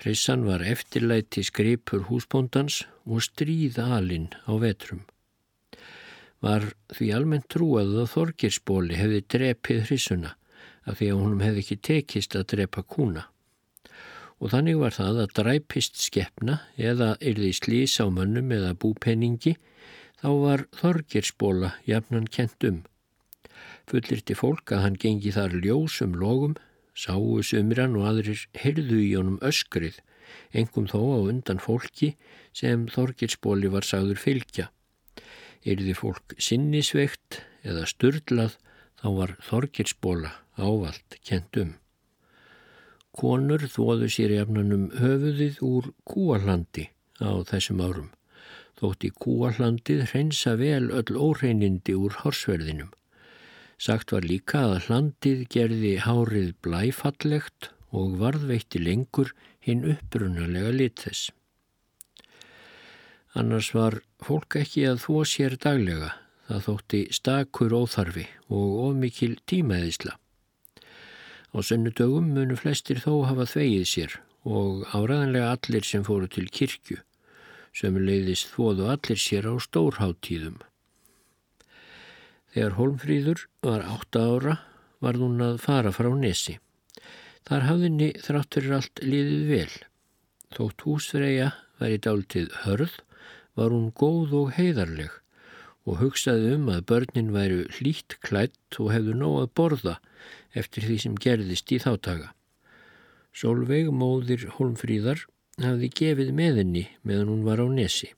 Hrissan 0.03 0.45
var 0.47 0.63
eftirlæti 0.67 1.43
skripur 1.47 2.07
húsbóndans 2.09 2.85
og 3.07 3.23
stríð 3.23 3.79
alinn 3.83 4.31
á 4.47 4.53
vetrum. 4.63 5.03
Var 6.43 6.71
því 6.95 7.11
almennt 7.15 7.51
trúað 7.51 7.95
að 8.03 8.11
Þorgirsbóli 8.15 8.99
hefði 8.99 9.21
drepið 9.35 9.85
hrissuna 9.89 10.35
af 10.87 10.99
því 10.99 11.11
að 11.13 11.21
honum 11.23 11.45
hefði 11.45 11.63
ekki 11.65 11.79
tekist 11.89 12.37
að 12.39 12.49
drepa 12.55 12.83
kúna. 12.83 13.27
Og 14.43 14.51
þannig 14.51 14.81
var 14.81 14.95
það 14.97 15.21
að 15.23 15.35
dræpist 15.39 16.01
skeppna 16.03 16.59
eða 16.75 17.13
yrði 17.23 17.53
slís 17.55 17.95
á 18.03 18.11
mönnum 18.11 18.51
eða 18.55 18.75
búpenningi 18.75 19.55
þá 20.23 20.31
var 20.43 20.65
þorgirsbóla 20.79 21.77
jafnan 21.87 22.27
kent 22.27 22.67
um. 22.67 22.83
Fullirti 23.91 24.35
fólk 24.39 24.75
að 24.75 24.85
hann 24.85 24.99
gengi 24.99 25.33
þar 25.35 25.55
ljósum 25.63 26.15
logum, 26.19 26.57
sáu 26.95 27.43
sumran 27.47 27.97
og 27.99 28.09
aðrir 28.11 28.43
heyrðu 28.59 28.99
í 29.03 29.13
honum 29.15 29.39
öskrið, 29.43 29.99
engum 30.55 30.87
þó 30.91 31.01
á 31.03 31.19
undan 31.31 31.63
fólki 31.63 32.15
sem 32.57 32.87
þorgirsbóli 32.91 33.71
var 33.73 33.87
sagður 33.87 34.21
fylgja. 34.23 34.69
Yrði 35.63 35.95
fólk 35.95 36.35
sinnisveikt 36.43 37.43
eða 37.63 37.87
sturdlað 37.87 38.59
þá 39.03 39.09
var 39.19 39.37
þorgirsbóla 39.47 40.33
ávalt 40.63 41.19
kentum. 41.27 41.75
Konur 43.13 43.67
þóðu 43.69 44.09
sér 44.15 44.33
jafnanum 44.39 44.89
höfuðið 44.97 45.61
úr 45.67 45.91
kúallandi 46.09 46.89
á 47.21 47.31
þessum 47.51 47.83
árum. 47.85 48.09
Þótti 48.81 49.13
kúallandið 49.23 50.07
hreinsa 50.11 50.57
vel 50.59 50.89
öll 50.91 51.13
óreinindi 51.13 51.95
úr 51.95 52.17
horsverðinum. 52.23 52.89
Sagt 53.83 54.15
var 54.15 54.25
líka 54.25 54.63
að 54.71 54.87
hlandið 54.87 55.45
gerði 55.53 55.93
hárið 56.07 56.51
blæfallegt 56.65 57.71
og 57.93 58.17
varðveitti 58.23 58.81
lengur 58.81 59.35
hinn 59.63 59.85
upprunalega 59.93 60.73
lit 60.75 61.05
þess. 61.05 61.31
Annars 63.39 63.71
var 63.73 64.01
fólk 64.25 64.59
ekki 64.61 64.87
að 64.89 65.05
þó 65.05 65.15
sér 65.29 65.57
daglega, 65.61 66.11
það 66.49 66.67
þótti 66.67 67.05
stakur 67.17 67.77
óþarfi 67.77 68.27
og 68.53 68.75
ofmikil 68.89 69.35
tímaðisla. 69.49 70.19
Á 71.53 71.61
sunnudögum 71.61 72.31
munu 72.33 72.57
flestir 72.57 73.03
þó 73.05 73.27
hafa 73.29 73.45
þvegið 73.51 73.89
sér 73.89 74.19
og 74.49 74.87
áraðanlega 74.97 75.53
allir 75.53 75.85
sem 75.85 76.05
fóru 76.07 76.29
til 76.33 76.47
kirkju, 76.49 76.99
sem 77.77 77.97
leiðist 78.01 78.49
þóðu 78.55 78.89
allir 78.95 79.21
sér 79.21 79.49
á 79.53 79.55
stórháttíðum. 79.61 80.59
Þegar 82.53 82.77
Holmfríður 82.79 83.47
var 83.65 83.85
átta 83.85 84.25
ára 84.33 84.59
var 85.05 85.19
hún 85.21 85.41
að 85.45 85.61
fara 85.63 85.93
frá 85.93 86.11
Nesi. 86.17 86.59
Þar 87.49 87.69
hafðinni 87.69 88.11
þráttur 88.23 88.69
allt 88.77 89.03
liðið 89.05 89.47
vel. 89.49 89.73
Þótt 90.53 90.85
húsfreyja 90.87 91.49
væri 91.81 92.01
dáltið 92.05 92.53
hörð 92.65 92.99
var 93.59 93.73
hún 93.75 93.91
góð 93.97 94.37
og 94.41 94.53
heiðarleg 94.57 95.19
og 95.89 95.99
hugsaði 95.99 96.55
um 96.57 96.69
að 96.71 96.85
börnin 96.93 97.33
væru 97.35 97.65
hlýtt 97.79 98.17
klætt 98.23 98.79
og 98.79 98.93
hefðu 98.95 99.17
nóg 99.19 99.39
að 99.41 99.55
borða 99.59 99.95
eftir 100.55 100.87
því 100.89 100.99
sem 101.05 101.19
gerðist 101.19 101.73
í 101.73 101.81
þáttaga. 101.83 102.33
Solveig 103.33 103.89
móðir 103.95 104.49
Holmfríðar 104.59 105.25
hafði 105.63 105.89
gefið 105.97 106.33
meðinni 106.37 106.87
meðan 107.07 107.31
hún 107.33 107.45
var 107.47 107.63
á 107.65 107.67
nesi, 107.73 108.11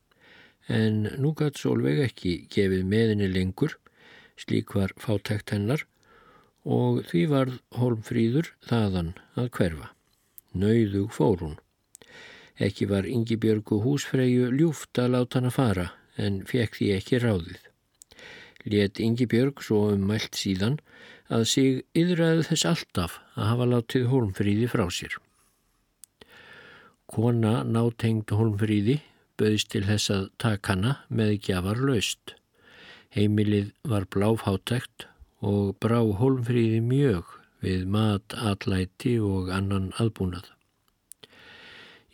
en 0.67 1.05
nú 1.23 1.35
gætt 1.39 1.61
Solveig 1.61 2.01
ekki 2.03 2.37
gefið 2.51 2.87
meðinni 2.91 3.29
lengur, 3.31 3.77
slík 4.37 4.75
var 4.75 4.95
fátækt 4.99 5.55
hennar, 5.55 5.85
og 6.65 7.05
því 7.11 7.27
varð 7.31 7.61
Holmfríður 7.79 8.51
þaðan 8.67 9.13
að 9.39 9.51
hverfa. 9.59 9.91
Nauðug 10.55 11.13
fór 11.13 11.43
hún. 11.43 11.57
Ekki 12.63 12.87
var 12.87 13.07
Ingi 13.11 13.37
Björgu 13.41 13.81
húsfreyju 13.83 14.51
ljúft 14.55 14.99
að 15.03 15.15
láta 15.17 15.41
hana 15.41 15.51
fara, 15.55 15.87
en 16.17 16.43
fekk 16.47 16.79
því 16.79 16.91
ekki 16.97 17.21
ráðið. 17.23 17.63
Let 18.65 19.01
Ingi 19.03 19.27
Björg 19.29 19.61
svo 19.61 19.91
um 19.93 20.07
mælt 20.09 20.39
síðan 20.39 20.79
að 21.33 21.47
sig 21.49 21.83
yðræði 21.97 22.45
þess 22.51 22.69
alltaf 22.73 23.19
að 23.35 23.51
hafa 23.51 23.71
látið 23.71 24.07
Holmfríði 24.13 24.69
frá 24.73 24.85
sér. 24.93 25.17
Kona 27.09 27.63
nátengd 27.65 28.33
Holmfríði 28.33 29.01
bauðist 29.39 29.71
til 29.73 29.85
þess 29.89 30.13
að 30.15 30.25
taka 30.43 30.75
hana 30.75 30.95
með 31.09 31.37
gjafar 31.49 31.81
laust. 31.83 32.35
Heimilið 33.15 33.73
var 33.91 34.07
bláfátækt 34.11 35.07
og 35.45 35.75
brá 35.83 36.01
holmfríði 36.19 36.81
mjög 36.83 37.31
við 37.65 37.87
mat, 37.91 38.35
atlæti 38.35 39.17
og 39.23 39.51
annan 39.55 39.93
aðbúnað. 40.03 40.47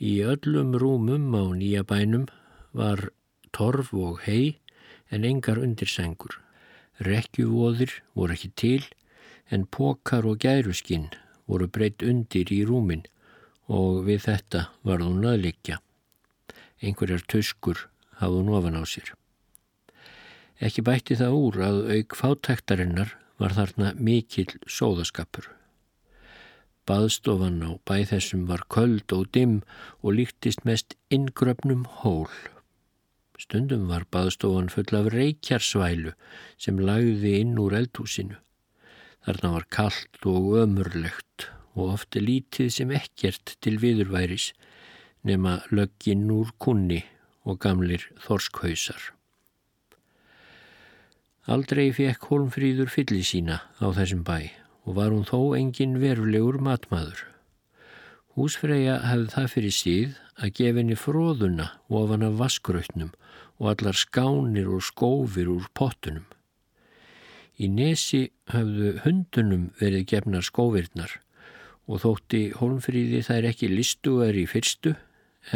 Í 0.01 0.21
öllum 0.25 0.77
rúmum 0.81 1.33
á 1.37 1.45
nýja 1.57 1.85
bænum 1.85 2.29
var 2.73 3.11
torf 3.53 3.93
og 3.93 4.23
hei 4.25 4.61
en 5.11 5.27
engar 5.27 5.61
undirsengur. 5.61 6.39
Rekkjuvóðir 7.01 8.01
voru 8.15 8.37
ekki 8.37 8.53
til 8.57 8.85
en 9.51 9.67
pokar 9.67 10.27
og 10.27 10.41
gæruskinn 10.45 11.09
voru 11.51 11.69
breytt 11.69 12.05
undir 12.07 12.51
í 12.55 12.63
rúmin 12.67 13.05
og 13.71 14.05
við 14.07 14.27
þetta 14.27 14.67
var 14.87 15.03
hún 15.05 15.27
að 15.27 15.43
liggja. 15.47 15.79
Einhverjar 16.81 17.25
tuskur 17.29 17.89
hafði 18.21 18.43
hún 18.43 18.53
ofan 18.59 18.79
á 18.79 18.85
sér. 18.87 19.15
Ekki 20.61 20.85
bætti 20.85 21.17
það 21.17 21.37
úr 21.37 21.63
að 21.65 21.79
auk 21.97 22.17
fátæktarinnar 22.19 23.15
var 23.41 23.55
þarna 23.57 23.95
mikill 23.97 24.53
sóðaskapur. 24.69 25.49
Baðstofan 26.89 27.61
á 27.65 27.71
bæ 27.87 27.97
þessum 28.11 28.47
var 28.51 28.67
köld 28.73 29.13
og 29.17 29.31
dimm 29.37 29.61
og 30.03 30.17
líktist 30.19 30.67
mest 30.69 30.97
inngröfnum 31.15 31.87
hól. 32.03 32.29
Stundum 33.41 33.87
var 33.89 34.05
baðstofan 34.13 34.69
full 34.73 34.93
af 34.99 35.09
reykjarsvælu 35.15 36.13
sem 36.61 36.81
lagði 36.81 37.39
inn 37.41 37.57
úr 37.63 37.79
eldhúsinu. 37.79 38.37
Þarna 39.27 39.53
var 39.55 39.67
kallt 39.69 40.27
og 40.27 40.53
ömurlegt 40.63 41.51
og 41.77 41.95
ofte 41.95 42.23
lítið 42.25 42.71
sem 42.73 42.93
ekkert 42.97 43.57
til 43.61 43.77
viðurværis 43.83 44.51
nema 45.29 45.61
lögginn 45.71 46.31
úr 46.33 46.53
kunni 46.59 47.03
og 47.45 47.61
gamlir 47.61 48.07
þorskhausar. 48.25 49.11
Aldrei 51.51 51.91
fekk 51.93 52.31
Holmfríður 52.31 52.91
fylli 52.93 53.23
sína 53.27 53.61
á 53.81 53.87
þessum 53.97 54.25
bæ 54.25 54.53
og 54.87 54.97
var 54.97 55.13
hún 55.13 55.29
þó 55.29 55.57
engin 55.59 55.99
verulegur 56.01 56.61
matmaður. 56.65 57.25
Húsfreyja 58.39 59.01
hefði 59.05 59.33
það 59.35 59.49
fyrir 59.55 59.75
síð 59.77 60.19
að 60.41 60.53
gefa 60.57 60.81
henni 60.81 60.97
fróðuna 60.97 61.67
ofan 62.01 62.25
af 62.25 62.37
vaskrautnum 62.41 63.11
og 63.61 63.73
allar 63.75 63.99
skánir 63.99 64.71
og 64.71 64.85
skófir 64.87 65.51
úr 65.53 65.67
pottunum. 65.77 66.25
Í 67.61 67.69
nesi 67.69 68.23
hafðu 68.49 68.95
hundunum 69.05 69.67
verið 69.81 70.07
gefnar 70.15 70.47
skóvirnar 70.47 71.19
og 71.91 72.03
þótti 72.05 72.43
Holmfríði 72.57 73.21
þær 73.27 73.51
ekki 73.51 73.69
listugar 73.73 74.39
í 74.39 74.47
fyrstu 74.49 74.95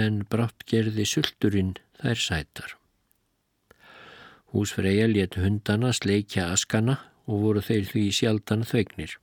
en 0.00 0.22
brátt 0.28 0.66
gerði 0.68 1.06
sulturinn 1.08 1.74
þær 2.02 2.20
sætar. 2.26 2.76
Húsfreyja 4.52 5.08
let 5.10 5.38
hundana 5.40 5.94
sleikja 5.96 6.50
askana 6.52 6.98
og 7.24 7.42
voru 7.46 7.64
þeir 7.64 7.88
því 7.90 8.06
sjaldan 8.20 8.68
þvegnir. 8.68 9.16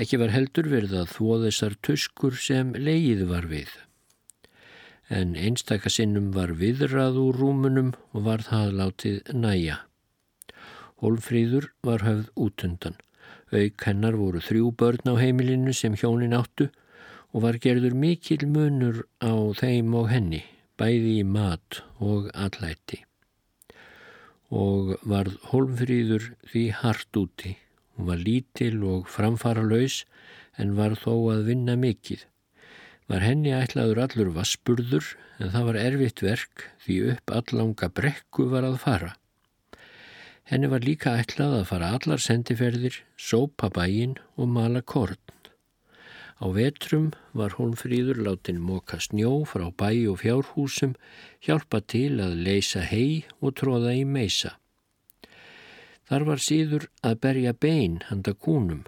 Ekki 0.00 0.18
var 0.22 0.32
heldur 0.32 0.70
verið 0.72 0.96
að 1.02 1.14
þvó 1.18 1.40
þessar 1.44 1.78
tuskur 1.84 2.38
sem 2.40 2.72
leið 2.78 3.26
var 3.28 3.50
við 3.50 3.72
en 5.12 5.34
einstakasinnum 5.36 6.30
var 6.32 6.54
viðrað 6.56 7.18
úr 7.20 7.38
rúmunum 7.42 7.92
og 8.16 8.28
var 8.28 8.44
það 8.46 8.76
látið 8.80 9.32
næja. 9.36 9.82
Hólfríður 11.02 11.68
var 11.82 12.04
höfð 12.06 12.30
útundan. 12.46 12.96
Auk 13.52 13.84
hennar 13.86 14.16
voru 14.16 14.40
þrjú 14.40 14.70
börn 14.78 15.12
á 15.12 15.14
heimilinu 15.18 15.74
sem 15.76 15.96
hjónin 15.98 16.36
áttu 16.38 16.68
og 17.32 17.44
var 17.44 17.58
gerður 17.64 17.96
mikil 17.98 18.46
munur 18.46 19.02
á 19.18 19.34
þeim 19.58 19.92
og 19.98 20.08
henni, 20.12 20.42
bæði 20.78 21.18
í 21.20 21.26
mat 21.26 21.82
og 21.98 22.30
allæti. 22.32 23.02
Og 24.52 24.94
varð 25.02 25.38
Hólfríður 25.50 26.32
því 26.52 26.66
hart 26.80 27.18
úti. 27.18 27.56
Hún 27.96 28.08
var 28.08 28.20
lítil 28.22 28.82
og 28.88 29.08
framfara 29.10 29.64
laus 29.66 30.04
en 30.60 30.76
var 30.76 30.94
þó 31.00 31.34
að 31.34 31.48
vinna 31.50 31.76
mikið 31.76 32.28
var 33.12 33.24
henni 33.26 33.52
ætlaður 33.52 34.02
allur 34.06 34.30
vassburður 34.36 35.08
en 35.42 35.50
það 35.52 35.66
var 35.68 35.78
erfitt 35.80 36.22
verk 36.24 36.68
því 36.84 36.98
upp 37.14 37.34
allanga 37.38 37.88
brekku 37.92 38.46
var 38.52 38.64
að 38.68 38.78
fara. 38.84 39.10
Henni 40.52 40.68
var 40.68 40.84
líka 40.84 41.14
ætlað 41.16 41.54
að 41.62 41.68
fara 41.70 41.86
allar 41.96 42.20
sendiferðir, 42.20 42.98
sópa 43.16 43.70
bæin 43.72 44.18
og 44.36 44.50
mala 44.52 44.82
korn. 44.84 45.16
Á 46.36 46.46
vetrum 46.52 47.06
var 47.32 47.56
hún 47.56 47.72
fríður 47.80 48.20
látin 48.26 48.58
móka 48.60 48.98
snjó 49.00 49.46
frá 49.48 49.70
bæ 49.72 49.88
og 50.12 50.20
fjárhúsum, 50.20 50.92
hjálpa 51.40 51.80
til 51.80 52.20
að 52.20 52.36
leysa 52.44 52.82
hei 52.84 53.24
og 53.40 53.56
tróða 53.56 53.94
í 53.96 54.04
meisa. 54.04 54.58
Þar 56.10 56.28
var 56.28 56.44
síður 56.44 56.90
að 57.00 57.20
berja 57.24 57.54
bein 57.56 58.02
handa 58.10 58.34
kúnum, 58.36 58.82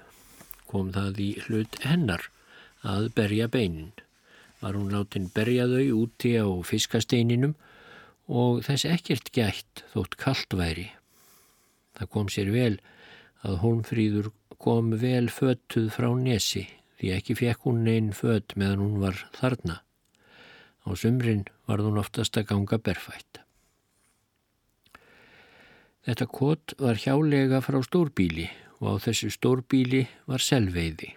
kom 0.68 0.92
það 0.92 1.22
í 1.24 1.30
hlut 1.46 1.80
hennar 1.86 2.28
að 2.84 3.08
berja 3.16 3.48
beinin 3.48 3.94
var 4.64 4.76
hún 4.76 4.92
látin 4.92 5.30
berja 5.34 5.64
þau 5.68 6.04
úti 6.04 6.34
á 6.40 6.48
fiskasteininum 6.64 7.56
og 8.28 8.62
þess 8.64 8.88
ekkert 8.88 9.32
gætt 9.36 9.84
þótt 9.92 10.16
kallt 10.20 10.56
væri. 10.56 10.86
Það 11.94 12.10
kom 12.16 12.30
sér 12.32 12.50
vel 12.54 12.74
að 13.44 13.60
Holmfríður 13.62 14.30
kom 14.58 14.94
vel 15.00 15.28
föttuð 15.32 15.90
frá 15.94 16.08
nesi 16.16 16.64
því 16.98 17.10
ekki 17.16 17.36
fekk 17.38 17.66
hún 17.68 17.88
einn 17.90 18.12
fött 18.16 18.54
meðan 18.56 18.82
hún 18.84 19.00
var 19.02 19.18
þarna. 19.36 19.80
Á 20.84 20.88
sumrin 20.96 21.44
var 21.68 21.82
hún 21.84 22.00
oftast 22.00 22.36
að 22.38 22.48
ganga 22.52 22.78
berfætt. 22.78 23.40
Þetta 26.04 26.26
kott 26.28 26.74
var 26.78 27.00
hjálega 27.00 27.62
frá 27.64 27.80
stórbíli 27.84 28.50
og 28.80 28.96
á 29.00 29.02
þessu 29.06 29.30
stórbíli 29.32 30.04
var 30.28 30.42
selveiði. 30.44 31.14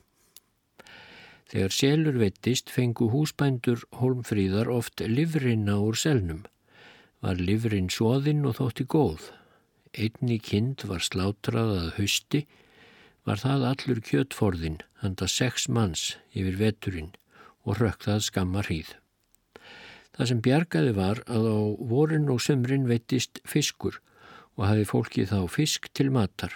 Þegar 1.48 1.74
selur 1.76 2.20
vettist 2.20 2.72
fengu 2.72 3.08
húsbændur 3.12 3.84
holmfríðar 4.00 4.72
oft 4.72 5.04
livrinna 5.04 5.78
úr 5.80 5.96
selnum. 6.00 6.44
Var 7.24 7.40
livrin 7.40 7.88
svoðinn 7.92 8.44
og 8.48 8.58
þótti 8.60 8.88
góð. 8.88 9.30
Einni 9.94 10.38
kind 10.44 10.84
var 10.90 11.04
slátrað 11.06 11.74
að 11.78 11.90
hausti, 12.00 12.46
var 13.28 13.42
það 13.42 13.66
allur 13.72 14.02
kjötforðin, 14.08 14.80
handa 15.04 15.28
sex 15.28 15.68
manns 15.68 16.16
yfir 16.32 16.58
veturinn 16.60 17.12
og 17.68 17.82
rökkðað 17.82 18.24
skammar 18.30 18.70
hýð. 18.72 18.94
Það 20.16 20.30
sem 20.32 20.40
bjargaði 20.42 20.94
var 20.98 21.20
að 21.30 21.50
á 21.52 21.60
vorin 21.92 22.32
og 22.34 22.40
sömrin 22.42 22.88
vettist 22.90 23.42
fiskur 23.46 24.00
og 24.58 24.64
hafi 24.66 24.88
fólkið 24.90 25.34
þá 25.34 25.42
fisk 25.54 25.92
til 25.94 26.10
matar. 26.16 26.56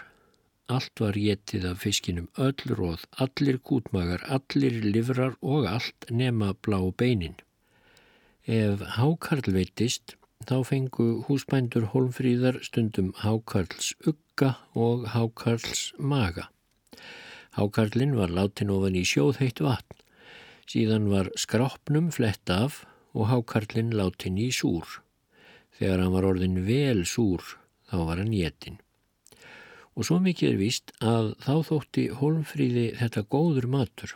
Allt 0.72 1.04
var 1.04 1.20
getið 1.20 1.68
af 1.70 1.84
fiskinum 1.84 2.30
öll 2.40 2.76
róð, 2.80 3.04
allir 3.22 3.60
kútmagar, 3.60 4.24
allir 4.32 4.80
livrar 4.86 5.36
og 5.42 5.68
allt 5.68 6.08
nema 6.10 6.54
blá 6.64 6.80
beinin. 6.98 7.36
Ef 8.48 8.82
hákarl 8.96 9.52
veitist, 9.54 10.16
þá 10.48 10.58
fengu 10.68 11.08
húsbændur 11.28 11.90
holmfríðar 11.94 12.60
stundum 12.66 13.12
hákarls 13.22 13.94
ugga 14.08 14.56
og 14.74 15.08
hákarls 15.14 15.92
maga. 16.00 16.50
Hákarlinn 17.58 18.16
var 18.16 18.32
látin 18.32 18.72
ofan 18.72 18.96
í 18.96 19.04
sjóðheitt 19.08 19.60
vatn. 19.64 19.98
Síðan 20.72 21.10
var 21.12 21.32
skrápnum 21.36 22.12
flett 22.16 22.50
af 22.50 22.86
og 23.12 23.28
hákarlinn 23.32 23.92
látin 23.98 24.40
í 24.40 24.50
súr. 24.56 24.88
Þegar 25.76 26.06
hann 26.06 26.16
var 26.16 26.30
orðin 26.30 26.62
vel 26.68 27.04
súr, 27.06 27.44
þá 27.92 27.98
var 28.08 28.22
hann 28.22 28.32
getinn. 28.32 28.80
Og 29.98 30.08
svo 30.08 30.22
mikið 30.24 30.54
er 30.54 30.60
víst 30.62 30.94
að 31.04 31.34
þá 31.44 31.56
þótti 31.68 32.08
holmfríði 32.22 32.86
þetta 33.02 33.26
góður 33.28 33.68
matur. 33.74 34.16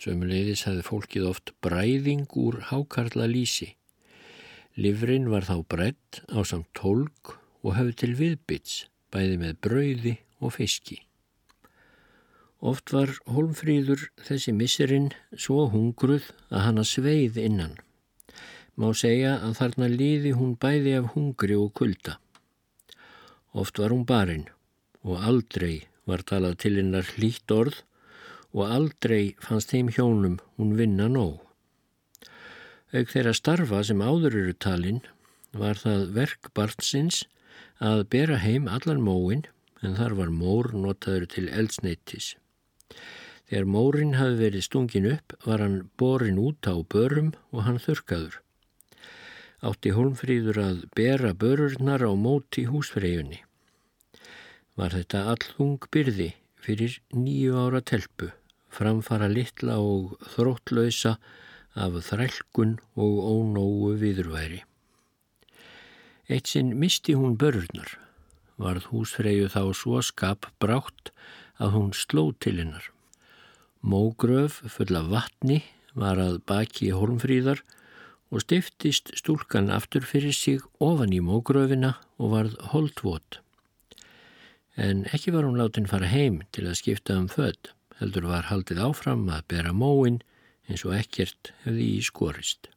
Sömuleiðis 0.00 0.64
hefði 0.68 0.86
fólkið 0.86 1.28
oft 1.28 1.52
bræðing 1.64 2.30
úr 2.38 2.60
hákarla 2.70 3.26
lísi. 3.28 3.74
Livrin 4.78 5.26
var 5.32 5.42
þá 5.48 5.56
brett 5.66 6.20
á 6.30 6.46
samt 6.46 6.68
tólk 6.78 7.34
og 7.66 7.74
hefði 7.74 7.94
til 7.98 8.12
viðbytts, 8.20 8.74
bæði 9.10 9.38
með 9.40 9.56
brauði 9.66 10.12
og 10.38 10.54
fiski. 10.54 11.00
Oft 12.60 12.92
var 12.94 13.10
holmfríður 13.26 14.06
þessi 14.28 14.52
misserinn 14.54 15.10
svo 15.34 15.66
hungruð 15.72 16.30
að 16.52 16.64
hana 16.68 16.84
sveið 16.86 17.40
innan. 17.40 17.74
Má 18.78 18.92
segja 18.94 19.38
að 19.42 19.58
þarna 19.58 19.90
líði 19.90 20.34
hún 20.38 20.54
bæði 20.60 20.94
af 21.00 21.10
hungri 21.16 21.56
og 21.58 21.72
kulda. 21.74 22.20
Oft 23.52 23.82
var 23.82 23.90
hún 23.90 24.06
barinn 24.06 24.46
og 25.02 25.18
aldrei 25.18 25.88
var 26.06 26.22
talað 26.22 26.60
til 26.62 26.76
hennar 26.78 27.10
hlýtt 27.16 27.50
orð 27.50 27.82
og 28.54 28.66
aldrei 28.68 29.34
fannst 29.42 29.74
þeim 29.74 29.90
hjónum 29.96 30.38
hún 30.60 30.76
vinna 30.78 31.08
nóg. 31.10 31.40
Auk 32.90 33.12
þeirra 33.12 33.32
starfa 33.38 33.80
sem 33.86 34.00
áður 34.02 34.34
eru 34.34 34.52
talinn 34.58 35.04
var 35.54 35.78
það 35.78 36.08
verk 36.16 36.48
barnsins 36.58 37.20
að 37.78 38.00
bera 38.10 38.38
heim 38.42 38.64
allan 38.66 39.02
móin 39.06 39.44
en 39.86 39.94
þar 39.94 40.16
var 40.18 40.32
mór 40.34 40.72
notaður 40.74 41.28
til 41.30 41.44
eldsneitis. 41.54 42.32
Þegar 43.46 43.68
mórin 43.74 44.16
hafi 44.18 44.40
verið 44.40 44.64
stungin 44.66 45.06
upp 45.12 45.34
var 45.46 45.62
hann 45.62 45.76
borin 46.02 46.40
út 46.42 46.66
á 46.66 46.74
börum 46.82 47.30
og 47.54 47.62
hann 47.68 47.78
þurkaður. 47.78 48.40
átti 49.60 49.92
Holmfríður 49.94 50.58
að 50.58 50.78
bera 50.96 51.30
börurnar 51.36 52.02
á 52.02 52.10
móti 52.16 52.64
húsfreyjunni. 52.66 53.42
Var 54.74 54.96
þetta 54.96 55.26
allung 55.34 55.78
byrði 55.92 56.30
fyrir 56.58 56.96
nýju 57.12 57.54
ára 57.54 57.82
telpu, 57.84 58.30
framfara 58.72 59.28
litla 59.28 59.76
og 59.78 60.16
þróttlausa 60.34 61.18
af 61.74 61.96
þrælkun 62.06 62.78
og 62.96 63.18
ónóu 63.30 63.94
viðurværi. 64.00 64.62
Eitt 66.30 66.50
sinn 66.50 66.76
misti 66.78 67.16
hún 67.18 67.36
börurnar, 67.38 67.96
varð 68.60 68.90
húsfreyju 68.92 69.50
þá 69.50 69.62
svo 69.74 70.00
skap 70.02 70.46
brátt 70.62 71.10
að 71.58 71.74
hún 71.74 71.92
sló 71.96 72.30
til 72.38 72.58
hennar. 72.60 72.86
Mógröf 73.82 74.60
full 74.68 74.96
af 74.98 75.10
vatni 75.10 75.62
var 75.94 76.20
að 76.20 76.42
baki 76.46 76.92
Holmfríðar 76.94 77.62
og 78.30 78.44
stiftist 78.44 79.10
stúlkan 79.18 79.72
aftur 79.74 80.06
fyrir 80.06 80.34
sig 80.36 80.62
ofan 80.78 81.14
í 81.16 81.20
mógröfina 81.24 81.96
og 82.20 82.34
varð 82.34 82.58
holdvot. 82.72 83.40
En 84.78 85.02
ekki 85.10 85.34
var 85.34 85.48
hún 85.48 85.58
látin 85.58 85.88
fara 85.90 86.06
heim 86.06 86.40
til 86.54 86.68
að 86.68 86.78
skipta 86.78 87.16
um 87.18 87.26
född, 87.28 87.72
heldur 87.98 88.28
var 88.30 88.46
haldið 88.52 88.84
áfram 88.86 89.26
að 89.28 89.48
bera 89.50 89.74
móin 89.74 90.20
eins 90.70 90.84
og 90.86 90.94
ekkert 90.96 91.52
hefði 91.64 91.86
í 91.98 92.02
skorist. 92.06 92.70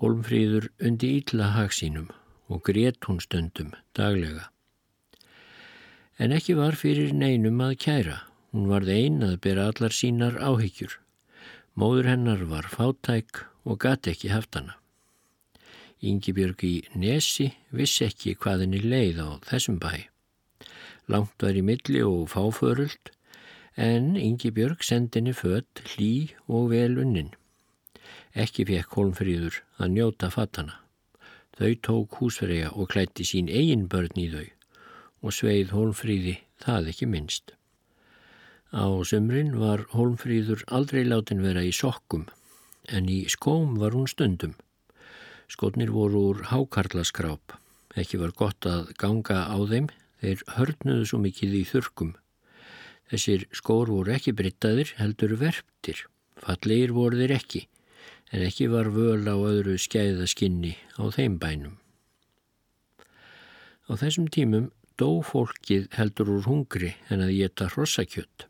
Holmfríður 0.00 0.70
undi 0.82 1.12
ítla 1.20 1.52
hagsínum 1.54 2.08
og 2.50 2.64
grét 2.66 3.06
hún 3.06 3.20
stundum 3.22 3.74
daglega. 3.94 4.48
En 6.18 6.34
ekki 6.36 6.56
var 6.58 6.76
fyrir 6.76 7.14
neinum 7.16 7.60
að 7.64 7.76
kæra, 7.84 8.18
hún 8.52 8.66
varð 8.68 8.90
ein 8.92 9.22
að 9.24 9.38
bera 9.46 9.68
allar 9.70 9.94
sínar 9.94 10.40
áhyggjur. 10.40 10.98
Móður 11.78 12.10
hennar 12.10 12.42
var 12.50 12.66
fátæk 12.68 13.44
og 13.64 13.78
gati 13.80 14.12
ekki 14.12 14.32
haft 14.32 14.58
hana. 14.58 14.74
Íngibjörg 16.00 16.64
í 16.64 16.74
Nesi 16.96 17.50
vissi 17.76 18.06
ekki 18.08 18.34
hvað 18.40 18.64
henni 18.64 18.80
leið 18.82 19.20
á 19.20 19.28
þessum 19.46 19.78
bæ. 19.80 20.08
Langt 21.12 21.36
var 21.44 21.56
í 21.56 21.64
milli 21.64 22.00
og 22.04 22.28
fáförult 22.32 23.12
en 23.76 24.16
Íngibjörg 24.16 24.82
sendinni 24.82 25.34
fött 25.36 25.82
hlý 25.92 26.32
og 26.48 26.70
vel 26.72 26.98
unnin. 26.98 27.30
Ekki 28.34 28.66
fekk 28.68 28.96
Holmfríður 28.96 29.60
að 29.78 29.94
njóta 29.96 30.30
fattana. 30.30 30.80
Þau 31.58 31.72
tók 31.86 32.18
húsverja 32.20 32.70
og 32.72 32.90
klætti 32.92 33.26
sín 33.26 33.50
eigin 33.50 33.88
börn 33.90 34.16
í 34.16 34.28
þau 34.32 34.46
og 35.20 35.34
sveið 35.36 35.74
Holmfríði 35.76 36.36
það 36.62 36.92
ekki 36.94 37.08
minnst. 37.10 37.54
Á 38.70 38.86
sömrin 39.02 39.56
var 39.58 39.82
Holmfríður 39.92 40.62
aldrei 40.70 41.02
látin 41.04 41.42
vera 41.42 41.64
í 41.66 41.72
sokkum 41.74 42.28
en 42.88 43.08
í 43.10 43.24
skóm 43.28 43.76
var 43.78 43.94
hún 43.94 44.08
stundum. 44.08 44.54
Skotnir 45.50 45.90
voru 45.90 46.22
úr 46.30 46.44
hákarlaskráp. 46.50 47.56
Ekki 47.98 48.20
var 48.22 48.32
gott 48.38 48.66
að 48.70 48.92
ganga 48.98 49.42
á 49.50 49.58
þeim, 49.66 49.88
þeir 50.22 50.44
hörnuðu 50.56 51.06
svo 51.10 51.18
mikið 51.18 51.56
í 51.58 51.62
þurkum. 51.66 52.12
Þessir 53.10 53.46
skór 53.56 53.90
voru 53.90 54.14
ekki 54.14 54.34
brittaðir, 54.38 54.94
heldur 55.00 55.34
verptir. 55.40 56.04
Fallegir 56.40 56.94
voru 56.94 57.18
þeir 57.18 57.34
ekki, 57.36 57.64
en 58.30 58.44
ekki 58.46 58.68
var 58.70 58.92
völ 58.94 59.26
á 59.26 59.34
öðru 59.34 59.76
skæðaskinni 59.82 60.76
á 60.96 61.02
þeim 61.12 61.38
bænum. 61.42 61.80
Á 63.90 63.92
þessum 63.98 64.30
tímum 64.30 64.70
dó 65.00 65.18
fólkið 65.26 65.88
heldur 65.96 66.30
úr 66.36 66.46
hungri 66.46 66.94
en 67.10 67.24
að 67.24 67.34
geta 67.40 67.66
hrossakjött. 67.74 68.46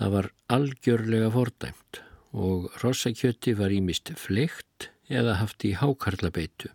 Það 0.00 0.14
var 0.16 0.28
algjörlega 0.50 1.30
fordæmt 1.34 2.00
og 2.32 2.70
rossakjötti 2.82 3.54
var 3.58 3.70
ímist 3.74 4.10
fleikt 4.18 4.90
eða 5.10 5.36
haft 5.40 5.66
í 5.68 5.74
hákarlabeitu. 5.78 6.70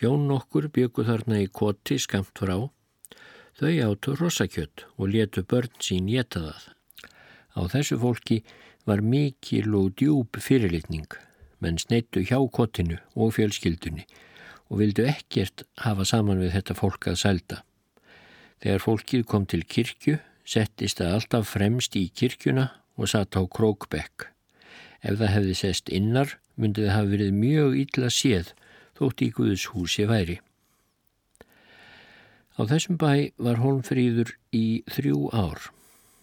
Hjón 0.00 0.26
nokkur 0.30 0.70
byggu 0.72 1.04
þarna 1.06 1.42
í 1.44 1.50
koti 1.52 1.98
skamt 2.00 2.32
frá. 2.38 2.56
Þau 3.58 3.72
áttu 3.86 4.14
rossakjött 4.16 4.86
og 4.96 5.12
letu 5.12 5.44
börn 5.44 5.72
sín 5.82 6.08
geta 6.08 6.40
það. 6.46 6.62
Á 7.52 7.60
þessu 7.74 7.98
fólki 8.00 8.38
var 8.88 9.02
mikil 9.04 9.74
og 9.76 9.92
djúb 10.00 10.38
fyrirlitning, 10.40 11.08
menn 11.60 11.78
sneittu 11.78 12.24
hjá 12.24 12.38
kotinu 12.50 12.98
og 13.14 13.34
fjölskyldunni 13.36 14.06
og 14.72 14.80
vildu 14.80 15.04
ekkert 15.04 15.66
hafa 15.84 16.06
saman 16.08 16.40
við 16.40 16.54
þetta 16.56 16.78
fólk 16.78 17.10
að 17.12 17.20
sælda. 17.20 17.58
Þegar 18.64 18.84
fólkið 18.86 19.24
kom 19.28 19.44
til 19.46 19.64
kirkju 19.68 20.16
settist 20.48 21.02
það 21.02 21.16
alltaf 21.18 21.50
fremst 21.52 21.96
í 21.98 22.06
kirkjuna 22.08 22.70
og 22.96 23.10
satt 23.12 23.36
á 23.36 23.42
krókbekk. 23.44 24.30
Ef 25.02 25.18
það 25.18 25.34
hefði 25.34 25.58
sest 25.58 25.92
innar, 25.92 26.38
myndi 26.56 26.86
það 26.86 26.96
hafa 26.96 27.12
verið 27.12 27.36
mjög 27.36 27.76
illa 27.84 28.10
séð 28.10 28.52
þótt 28.98 29.24
í 29.26 29.28
Guðs 29.36 29.68
húsi 29.74 30.06
væri. 30.08 30.38
Á 32.62 32.70
þessum 32.70 32.94
bæ 32.94 33.34
var 33.42 33.58
Holmfríður 33.58 34.28
í 34.54 34.84
þrjú 34.86 35.32
ár. 35.34 35.64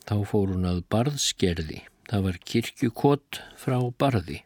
Þá 0.08 0.14
fór 0.30 0.54
hún 0.54 0.70
að 0.70 0.78
barðskerði. 0.88 1.82
Það 2.08 2.24
var 2.28 2.38
kirkjukott 2.48 3.40
frá 3.60 3.76
barði. 4.00 4.38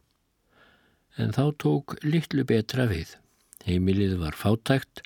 En 1.22 1.30
þá 1.38 1.54
tók 1.62 1.94
litlu 2.02 2.48
betra 2.50 2.88
við. 2.90 3.14
Heimilið 3.68 4.18
var 4.24 4.34
fátækt 4.34 5.04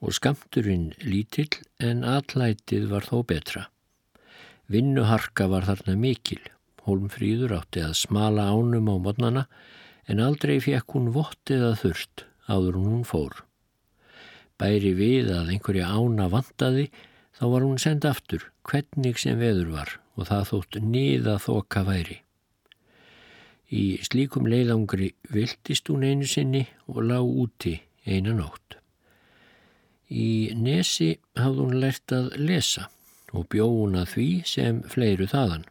og 0.00 0.16
skamturinn 0.16 0.94
lítill 1.04 1.60
en 1.76 2.00
allætið 2.08 2.88
var 2.96 3.04
þó 3.04 3.20
betra. 3.28 3.68
Vinnuharka 4.72 5.52
var 5.52 5.68
þarna 5.68 6.00
mikil. 6.08 6.40
Hólmfríður 6.88 7.58
átti 7.60 7.84
að 7.84 7.98
smala 8.00 8.48
ánum 8.48 8.88
á 8.88 8.96
modnana 8.96 9.48
en 10.08 10.24
aldrei 10.24 10.56
fekk 10.56 10.96
hún 10.96 11.12
vottið 11.12 11.68
að 11.68 11.82
þurft 11.84 12.30
áður 12.48 12.80
hún 12.80 13.04
fór. 13.04 13.43
Bæri 14.60 14.92
við 14.94 15.32
að 15.34 15.50
einhverja 15.54 15.90
ána 15.90 16.28
vantaði 16.30 16.90
þá 17.34 17.44
var 17.50 17.64
hún 17.66 17.80
send 17.82 18.04
aftur 18.06 18.44
hvernig 18.68 19.18
sem 19.18 19.38
veður 19.40 19.72
var 19.74 19.96
og 20.14 20.28
það 20.30 20.46
þótt 20.50 20.78
niða 20.84 21.34
þoka 21.42 21.82
væri. 21.88 22.20
Í 23.74 23.98
slíkum 24.06 24.46
leiðangri 24.46 25.14
viltist 25.34 25.88
hún 25.90 26.04
einu 26.06 26.28
sinni 26.30 26.62
og 26.86 27.00
lág 27.08 27.26
úti 27.26 27.74
eina 28.06 28.34
nótt. 28.36 28.76
Í 30.10 30.52
nesi 30.54 31.14
hafði 31.40 31.64
hún 31.64 31.80
lært 31.82 32.12
að 32.14 32.34
lesa 32.38 32.90
og 33.34 33.48
bjóuna 33.50 34.04
því 34.06 34.28
sem 34.46 34.82
fleiru 34.86 35.26
þaðan. 35.26 35.64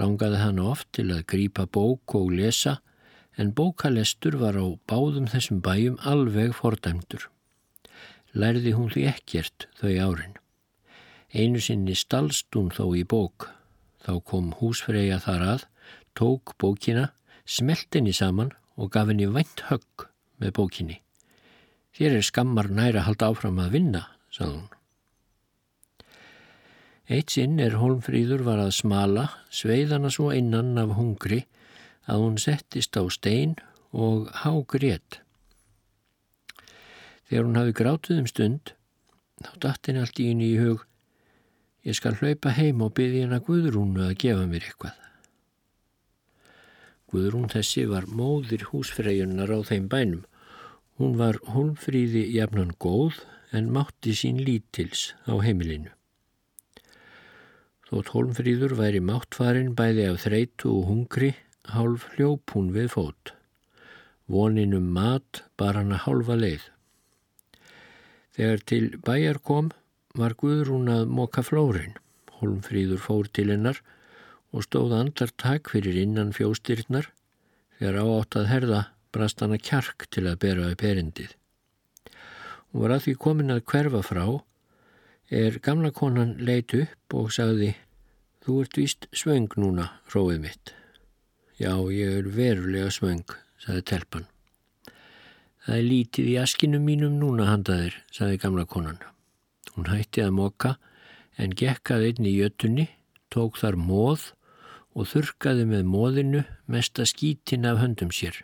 Langaði 0.00 0.40
hann 0.40 0.58
oft 0.58 0.88
til 0.96 1.06
að 1.14 1.26
grýpa 1.30 1.68
bók 1.70 2.16
og 2.18 2.32
lesa 2.34 2.80
en 3.38 3.52
bókalestur 3.54 4.40
var 4.40 4.58
á 4.58 4.66
báðum 4.90 5.28
þessum 5.30 5.60
bæjum 5.62 6.00
alveg 6.02 6.54
fordæmdur. 6.58 7.28
Lærði 8.34 8.74
hún 8.74 8.90
því 8.90 9.04
ekkert 9.12 9.68
þau 9.78 9.92
árin. 10.08 10.34
Einu 11.34 11.62
sinni 11.62 11.94
stalst 11.98 12.50
hún 12.54 12.72
þó 12.74 12.90
í 12.98 13.04
bók. 13.06 13.48
Þá 14.04 14.18
kom 14.26 14.52
húsfreyja 14.58 15.20
þar 15.22 15.46
að, 15.54 15.64
tók 16.18 16.54
bókina, 16.60 17.08
smelt 17.46 17.94
henni 17.94 18.12
saman 18.14 18.52
og 18.76 18.90
gaf 18.94 19.10
henni 19.10 19.30
vænt 19.30 19.64
högg 19.70 20.08
með 20.42 20.54
bókinni. 20.58 21.00
Þér 21.94 22.18
er 22.18 22.26
skammar 22.26 22.70
næra 22.70 23.04
halda 23.06 23.30
áfram 23.30 23.60
að 23.62 23.76
vinna, 23.78 24.06
sað 24.34 24.56
hún. 24.56 24.70
Eitt 27.04 27.34
sinn 27.34 27.58
er 27.60 27.76
Holmfríður 27.78 28.42
var 28.46 28.62
að 28.62 28.74
smala, 28.78 29.28
sveiðana 29.52 30.10
svo 30.10 30.30
innan 30.34 30.78
af 30.80 30.94
hungri 30.98 31.44
að 32.08 32.22
hún 32.24 32.38
settist 32.40 32.96
á 32.96 33.04
stein 33.12 33.54
og 33.92 34.30
hágrét. 34.42 35.20
Þegar 37.28 37.46
hún 37.48 37.60
hafi 37.60 37.76
grátið 37.78 38.20
um 38.20 38.28
stund, 38.28 38.74
þá 39.40 39.52
dætt 39.64 39.88
henni 39.88 40.02
allt 40.04 40.20
í 40.20 40.28
henni 40.28 40.50
í 40.52 40.60
hug, 40.60 40.84
ég 41.88 41.96
skal 41.96 42.18
hlaupa 42.20 42.52
heim 42.58 42.84
og 42.84 42.92
byggja 42.98 43.24
henni 43.24 43.38
að 43.38 43.48
Guðrúnu 43.48 44.04
að 44.08 44.18
gefa 44.24 44.44
mér 44.50 44.68
eitthvað. 44.68 45.00
Guðrún 47.14 47.50
þessi 47.52 47.84
var 47.86 48.08
móðir 48.10 48.64
húsfreyjunar 48.72 49.52
á 49.54 49.58
þeim 49.68 49.84
bænum. 49.92 50.24
Hún 50.98 51.14
var 51.18 51.38
Holmfríði 51.54 52.24
jafnan 52.34 52.72
góð 52.82 53.20
en 53.54 53.70
mátti 53.74 54.14
sín 54.18 54.40
lítils 54.42 55.12
á 55.30 55.38
heimilinu. 55.38 55.92
Þótt 57.86 58.10
Holmfríður 58.14 58.74
væri 58.80 59.02
máttfarin 59.04 59.74
bæði 59.78 60.08
af 60.10 60.24
þreitu 60.24 60.72
og 60.72 60.88
hungri, 60.90 61.30
hálf 61.70 62.08
hljóp 62.14 62.54
hún 62.56 62.72
við 62.74 62.90
fót. 62.96 63.34
Voninum 64.26 64.90
mat 64.96 65.44
bar 65.60 65.78
hann 65.78 65.94
að 65.94 66.06
hálfa 66.08 66.38
leið. 66.40 66.64
Þegar 68.34 68.64
til 68.66 68.86
bæjar 69.06 69.38
kom 69.46 69.70
var 70.18 70.34
Guðrún 70.38 70.90
að 70.90 71.10
moka 71.10 71.44
flórin. 71.46 71.94
Holmfríður 72.40 73.02
fór 73.02 73.30
til 73.30 73.50
hennar 73.52 73.78
og 74.54 74.66
stóð 74.66 74.96
andartak 74.98 75.70
fyrir 75.70 76.00
innan 76.02 76.34
fjóstyrnar. 76.34 77.10
Þegar 77.78 78.00
áátt 78.02 78.38
að 78.40 78.50
herða 78.50 78.80
brast 79.14 79.42
hann 79.42 79.54
að 79.54 79.64
kjark 79.68 80.08
til 80.10 80.26
að 80.26 80.40
bera 80.42 80.66
upp 80.72 80.82
erindið. 80.82 81.30
Hún 82.70 82.82
var 82.82 82.96
að 82.96 83.06
því 83.06 83.16
komin 83.22 83.54
að 83.54 83.64
hverfa 83.70 84.02
frá 84.02 84.26
er 85.30 85.58
gamla 85.62 85.94
konan 85.94 86.36
leit 86.42 86.74
upp 86.74 87.18
og 87.18 87.30
sagði 87.34 87.74
Þú 88.44 88.58
ert 88.60 88.74
víst 88.76 89.06
svöng 89.16 89.46
núna, 89.56 89.86
róið 90.12 90.42
mitt. 90.42 90.74
Já, 91.56 91.72
ég 91.88 92.18
er 92.18 92.28
verulega 92.28 92.90
svöng, 92.92 93.24
saði 93.56 93.86
telpan. 93.88 94.26
Það 95.64 95.78
er 95.78 95.86
lítið 95.88 96.26
í 96.28 96.36
askinu 96.36 96.78
mínum 96.84 97.14
núna 97.16 97.46
handaðir, 97.48 97.94
saði 98.12 98.40
gamla 98.42 98.66
konan. 98.68 98.98
Hún 99.72 99.88
hætti 99.88 100.20
að 100.20 100.34
moka 100.36 100.74
en 101.40 101.54
gekkaði 101.56 102.10
inn 102.12 102.28
í 102.28 102.34
jötunni, 102.36 102.84
tók 103.32 103.56
þar 103.56 103.78
móð 103.80 104.26
og 104.92 105.08
þurkaði 105.08 105.64
með 105.70 105.88
móðinu 105.88 106.42
mesta 106.70 107.06
skítin 107.08 107.64
af 107.66 107.80
höndum 107.80 108.12
sér. 108.12 108.42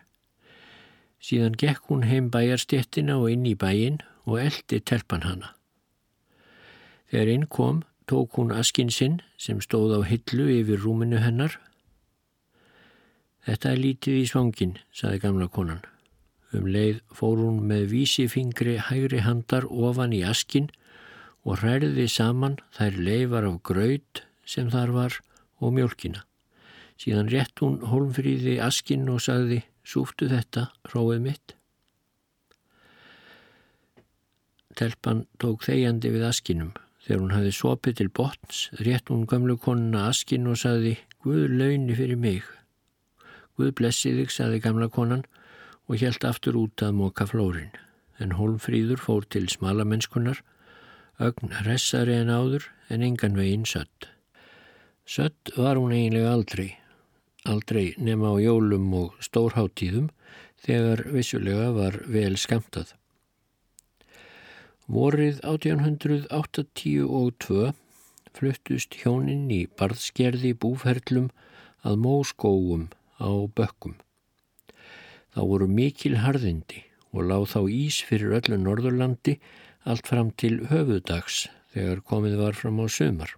Síðan 1.20 1.60
gekk 1.60 1.92
hún 1.92 2.08
heim 2.08 2.32
bæjarstéttina 2.32 3.18
og 3.20 3.28
inn 3.34 3.44
í 3.44 3.52
bæin 3.52 4.00
og 4.24 4.40
eldi 4.40 4.80
telpan 4.80 5.28
hana. 5.28 5.52
Þegar 7.12 7.34
inn 7.36 7.46
kom, 7.52 7.84
tók 8.08 8.40
hún 8.40 8.56
askinn 8.56 8.90
sinn 8.90 9.20
sem 9.36 9.60
stóð 9.60 9.98
á 9.98 10.08
hillu 10.08 10.48
yfir 10.56 10.80
rúminu 10.80 11.20
hennar. 11.20 11.60
Þetta 13.44 13.74
er 13.74 13.84
lítið 13.84 14.22
í 14.24 14.28
svangin, 14.30 14.78
saði 14.88 15.20
gamla 15.20 15.52
konan. 15.52 15.84
Um 16.56 16.66
leið 16.66 16.98
fór 17.14 17.38
hún 17.38 17.60
með 17.70 17.86
vísifingri 17.92 18.76
hægri 18.88 19.22
handar 19.22 19.68
ofan 19.70 20.14
í 20.16 20.24
askinn 20.26 20.70
og 21.46 21.60
hræriði 21.60 22.08
saman 22.10 22.58
þær 22.74 22.98
leifar 23.06 23.46
af 23.46 23.60
graud 23.70 24.24
sem 24.44 24.70
þar 24.72 24.92
var 24.96 25.20
og 25.62 25.76
mjölkina. 25.76 26.24
Síðan 27.00 27.30
rétt 27.32 27.62
hún 27.62 27.78
holmfríði 27.86 28.58
askinn 28.60 29.08
og 29.08 29.22
sagði, 29.24 29.62
súftu 29.86 30.28
þetta, 30.28 30.68
róið 30.92 31.22
mitt. 31.24 31.54
Telpan 34.76 35.24
tók 35.40 35.64
þegjandi 35.64 36.12
við 36.12 36.26
askinnum. 36.28 36.74
Þegar 37.00 37.22
hún 37.22 37.32
hafi 37.32 37.52
sopið 37.56 37.96
til 37.96 38.10
botns, 38.12 38.66
rétt 38.84 39.08
hún 39.08 39.24
gamlu 39.28 39.56
konuna 39.56 40.10
askinn 40.10 40.50
og 40.50 40.58
sagði, 40.60 40.98
Guð 41.24 41.52
launi 41.52 41.96
fyrir 41.96 42.16
mig. 42.16 42.44
Guð 43.56 43.74
blessi 43.76 44.12
þig, 44.16 44.30
sagði 44.32 44.60
gamla 44.64 44.88
konan 44.92 45.24
og 45.90 45.98
helt 45.98 46.24
aftur 46.24 46.62
út 46.62 46.86
að 46.86 46.94
móka 47.02 47.26
flórin. 47.26 47.74
En 48.22 48.38
holmfríður 48.38 49.02
fór 49.02 49.26
til 49.26 49.48
smalamennskunar, 49.50 50.44
ögn 51.18 51.50
hressari 51.64 52.20
en 52.22 52.30
áður 52.30 52.70
en 52.88 53.02
engan 53.02 53.34
veginn 53.34 53.66
sött. 53.66 54.12
Sött 55.02 55.50
var 55.58 55.80
hún 55.80 55.90
eiginlega 55.90 56.30
aldrei 56.30 56.76
aldrei 57.44 57.94
nema 57.96 58.36
á 58.36 58.40
jólum 58.40 58.94
og 58.94 59.14
stórháttíðum 59.24 60.10
þegar 60.60 61.04
vissulega 61.14 61.72
var 61.72 62.00
vel 62.06 62.36
skamtað. 62.36 62.94
Vorið 64.90 65.40
1882 65.46 67.72
fluttust 68.36 68.94
hjóninn 69.00 69.50
í 69.54 69.66
barðskerði 69.78 70.52
búferlum 70.58 71.30
að 71.86 71.96
móskóum 72.04 72.88
á 73.22 73.30
bökkum. 73.56 73.94
Þá 75.34 75.40
voru 75.46 75.68
mikil 75.70 76.16
harðindi 76.24 76.84
og 77.14 77.26
láð 77.30 77.44
þá 77.54 77.60
ís 77.74 78.00
fyrir 78.06 78.36
öllu 78.38 78.58
Norðurlandi 78.58 79.36
allt 79.88 80.08
fram 80.10 80.32
til 80.38 80.56
höfudags 80.70 81.46
þegar 81.74 82.02
komið 82.06 82.40
var 82.40 82.58
fram 82.58 82.82
á 82.82 82.86
sömar. 82.90 83.36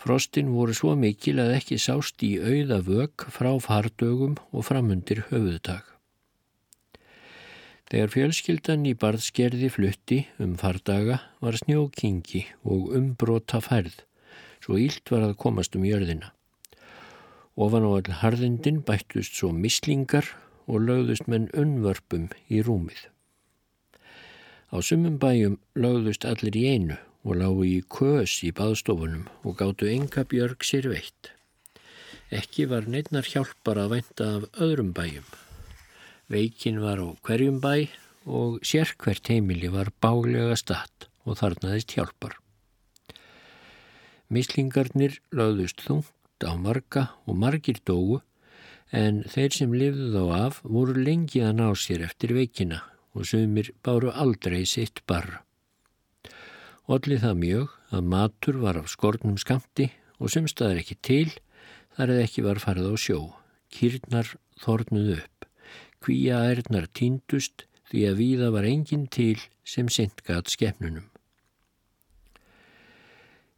Frostin 0.00 0.50
voru 0.54 0.74
svo 0.74 0.94
mikil 0.96 1.38
að 1.42 1.54
ekki 1.58 1.76
sást 1.78 2.22
í 2.24 2.36
auða 2.40 2.80
vög 2.86 3.26
frá 3.34 3.52
fardögum 3.60 4.38
og 4.50 4.64
framundir 4.64 5.26
höfuðdag. 5.28 5.84
Þegar 7.90 8.12
fjölskyldan 8.14 8.86
í 8.86 8.94
barðskerði 8.94 9.68
flutti 9.74 10.20
um 10.38 10.54
fardaga 10.58 11.18
var 11.42 11.58
snjókingi 11.58 12.44
og 12.62 12.94
umbrota 12.96 13.58
færð, 13.60 13.96
svo 14.62 14.78
ílt 14.78 15.10
var 15.10 15.26
að 15.26 15.38
komast 15.42 15.74
um 15.76 15.84
jörðina. 15.84 16.30
Ofan 17.58 17.84
á 17.84 17.90
all 17.90 18.20
harðindin 18.22 18.80
bættust 18.86 19.34
svo 19.36 19.50
mislingar 19.52 20.30
og 20.70 20.86
lögðust 20.86 21.26
menn 21.26 21.48
unnvörpum 21.50 22.28
í 22.48 22.62
rúmið. 22.66 23.08
Á 24.70 24.78
sumum 24.86 25.18
bæjum 25.18 25.58
lögðust 25.74 26.24
allir 26.28 26.56
í 26.56 26.64
einu 26.70 26.96
og 27.26 27.36
lágu 27.42 27.66
í 27.66 27.80
kös 27.90 28.38
í 28.46 28.52
baðstofunum 28.56 29.26
og 29.42 29.58
gáttu 29.58 29.90
enga 29.90 30.24
björg 30.30 30.62
sér 30.64 30.88
veitt. 30.92 31.32
Ekki 32.30 32.68
var 32.70 32.86
neitnar 32.86 33.26
hjálpar 33.26 33.80
að 33.82 33.96
vænta 33.96 34.28
af 34.38 34.46
öðrum 34.62 34.92
bæjum. 34.94 35.26
Veikin 36.30 36.78
var 36.78 37.02
á 37.02 37.08
hverjum 37.26 37.58
bæ 37.58 37.90
og 38.30 38.60
sérkvert 38.62 39.26
heimili 39.32 39.72
var 39.74 39.90
bálega 40.00 40.54
statt 40.56 41.08
og 41.26 41.40
þarnaðist 41.40 41.96
hjálpar. 41.96 42.36
Mislingarnir 44.30 45.18
lögðust 45.34 45.82
þungt 45.82 46.46
á 46.46 46.54
marga 46.54 47.08
og 47.26 47.34
margir 47.34 47.82
dóu 47.82 48.20
en 48.90 49.22
þeir 49.30 49.54
sem 49.54 49.74
lifðu 49.74 50.08
þá 50.14 50.24
af 50.36 50.60
voru 50.64 50.96
lengi 50.98 51.42
að 51.46 51.56
ná 51.60 51.68
sér 51.78 52.04
eftir 52.08 52.34
veikina 52.34 52.82
og 53.14 53.26
sumir 53.26 53.70
báru 53.84 54.10
aldrei 54.10 54.64
sitt 54.66 55.02
barra. 55.06 55.42
Ollið 56.90 57.22
það 57.22 57.36
mjög 57.44 57.74
að 57.94 58.08
matur 58.14 58.56
var 58.64 58.80
af 58.80 58.90
skornum 58.90 59.38
skamti 59.38 59.90
og 60.18 60.32
semstaðar 60.34 60.80
ekki 60.82 60.96
til 61.06 61.28
þar 61.96 62.14
eða 62.16 62.24
ekki 62.26 62.46
var 62.46 62.62
farið 62.62 62.90
á 62.90 62.94
sjó. 62.98 63.20
Kýrnar 63.70 64.34
þornuð 64.58 65.12
upp. 65.20 65.46
Kvíja 66.02 66.40
ærnar 66.50 66.88
týndust 66.90 67.66
því 67.90 68.04
að 68.08 68.18
víða 68.18 68.50
var 68.54 68.66
engin 68.66 69.06
til 69.06 69.38
sem 69.62 69.88
sendgat 69.92 70.50
skefnunum. 70.50 71.06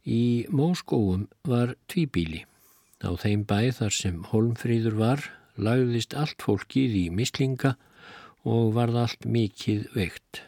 Í 0.03 0.45
móskóum 0.51 1.29
var 1.47 1.77
tvíbíli. 1.87 2.43
Á 3.03 3.11
þeim 3.19 3.43
bæð 3.47 3.71
þar 3.79 3.95
sem 3.97 4.19
holmfríður 4.31 4.95
var 4.99 5.25
lagðist 5.59 6.15
allt 6.15 6.39
fólkið 6.41 6.95
í 6.97 7.05
mislinga 7.11 7.75
og 8.47 8.73
varð 8.77 8.99
allt 9.03 9.27
mikið 9.27 9.89
veikt. 9.95 10.41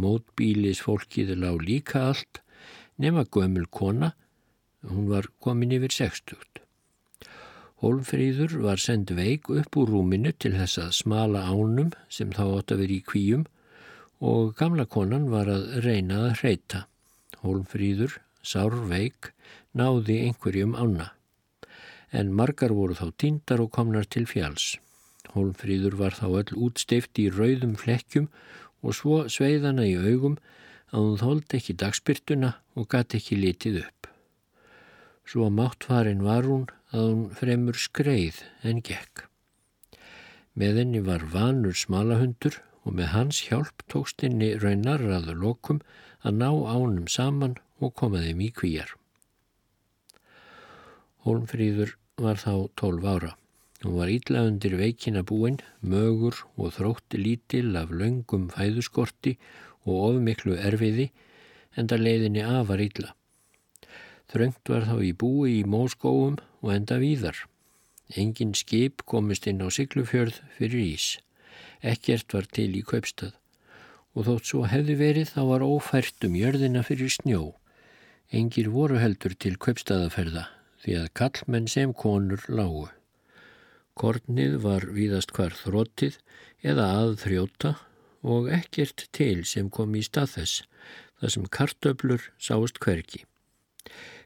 Mótbílis 0.00 0.80
fólkið 0.84 1.34
lág 1.42 1.60
líka 1.60 2.06
allt 2.08 2.40
nema 3.00 3.24
gömul 3.24 3.68
kona, 3.68 4.14
hún 4.88 5.08
var 5.12 5.28
komin 5.44 5.76
yfir 5.76 5.92
sextugt. 5.92 6.60
Hólfríður 7.80 8.58
var 8.60 8.80
send 8.80 9.12
veik 9.16 9.48
upp 9.48 9.76
úr 9.80 9.92
rúminu 9.94 10.34
til 10.36 10.52
þess 10.52 10.80
að 10.82 10.96
smala 10.98 11.46
ánum 11.48 11.94
sem 12.12 12.32
þá 12.36 12.42
átt 12.58 12.74
að 12.74 12.82
vera 12.82 12.96
í 12.96 13.04
kvíum 13.08 13.46
og 14.20 14.52
gamla 14.58 14.84
konan 14.84 15.30
var 15.32 15.48
að 15.48 15.78
reyna 15.86 16.26
að 16.26 16.34
hreita. 16.42 16.82
Hólfríður, 17.40 18.18
sár 18.44 18.76
veik, 18.90 19.32
náði 19.72 20.18
einhverjum 20.26 20.76
ána. 20.76 21.08
En 22.12 22.32
margar 22.34 22.74
voru 22.74 22.96
þá 22.98 23.10
tindar 23.22 23.62
og 23.62 23.70
komnar 23.74 24.08
til 24.10 24.26
fjáls. 24.26 24.78
Hólfríður 25.34 25.94
var 26.00 26.16
þá 26.18 26.26
öll 26.40 26.56
útsteift 26.66 27.18
í 27.22 27.28
rauðum 27.30 27.76
flekkjum 27.78 28.26
og 28.82 28.96
svo 28.98 29.22
sveiðana 29.30 29.86
í 29.86 29.94
augum 29.94 30.38
að 30.90 31.06
hún 31.06 31.20
þóldi 31.22 31.58
ekki 31.60 31.76
dagspyrtuna 31.78 32.54
og 32.74 32.88
gati 32.90 33.20
ekki 33.20 33.38
litið 33.38 33.82
upp. 33.84 34.08
Svo 35.30 35.46
máttfarin 35.54 36.24
var 36.26 36.48
hún 36.50 36.66
að 36.90 37.04
hún 37.06 37.26
fremur 37.38 37.78
skreið 37.78 38.42
en 38.66 38.82
gekk. 38.82 39.26
Með 40.58 40.82
henni 40.82 41.02
var 41.06 41.22
vanur 41.30 41.76
smalahundur 41.78 42.58
og 42.82 42.96
með 42.98 43.12
hans 43.14 43.44
hjálp 43.46 43.84
tókst 43.92 44.24
henni 44.26 44.56
raunar 44.58 45.04
aður 45.04 45.38
lokum 45.44 45.84
að 46.26 46.40
ná 46.42 46.50
ánum 46.50 47.06
saman 47.06 47.54
og 47.78 47.94
koma 47.94 48.24
þeim 48.24 48.42
í 48.48 48.50
kvíjar. 48.56 48.96
Hólmfríður 51.20 51.98
var 52.16 52.38
þá 52.40 52.52
tólf 52.80 53.04
ára. 53.04 53.34
Hún 53.80 53.96
var 53.96 54.10
ítla 54.12 54.44
undir 54.48 54.74
veikina 54.76 55.20
búin, 55.24 55.58
mögur 55.80 56.36
og 56.56 56.74
þrótti 56.76 57.18
lítil 57.20 57.76
af 57.80 57.90
laungum 57.92 58.46
fæðuskorti 58.52 59.34
og 59.84 59.96
ofmiklu 60.06 60.56
erfiði 60.56 61.10
en 61.76 61.88
það 61.88 62.04
leiðinni 62.06 62.44
afar 62.44 62.80
ítla. 62.84 63.14
Þröngt 64.32 64.72
var 64.72 64.86
þá 64.88 64.96
í 65.04 65.10
búi 65.22 65.58
í 65.58 65.64
móskóum 65.64 66.38
og 66.60 66.72
enda 66.72 67.00
víðar. 67.02 67.36
Engin 68.16 68.54
skip 68.56 69.04
komist 69.04 69.48
inn 69.50 69.60
á 69.60 69.68
Siglufjörð 69.68 70.38
fyrir 70.56 70.84
ís. 70.84 71.08
Ekkert 71.80 72.32
var 72.36 72.48
til 72.48 72.70
í 72.76 72.84
kaupstað 72.84 73.36
og 74.16 74.24
þótt 74.26 74.48
svo 74.52 74.62
hefði 74.68 74.96
verið 74.98 75.34
þá 75.34 75.42
var 75.52 75.66
ófært 75.66 76.24
um 76.28 76.36
jörðina 76.36 76.80
fyrir 76.84 77.12
snjó. 77.12 77.42
Engir 78.32 78.72
voru 78.72 78.96
heldur 79.02 79.36
til 79.36 79.56
kaupstaðaferða 79.60 80.48
því 80.84 80.96
að 81.02 81.12
kallmenn 81.20 81.68
sem 81.68 81.92
konur 81.94 82.44
lágu. 82.48 82.88
Kornið 84.00 84.56
var 84.64 84.86
víðast 84.94 85.34
hvar 85.36 85.52
þróttið 85.52 86.16
eða 86.64 86.86
aðþrjóta 87.00 87.74
og 88.22 88.48
ekkert 88.52 89.08
til 89.16 89.42
sem 89.48 89.68
kom 89.72 89.96
í 89.96 90.04
stað 90.04 90.36
þess, 90.36 90.62
þar 91.20 91.34
sem 91.34 91.50
kartöblur 91.56 92.30
sást 92.40 92.80
hverki. 92.80 93.24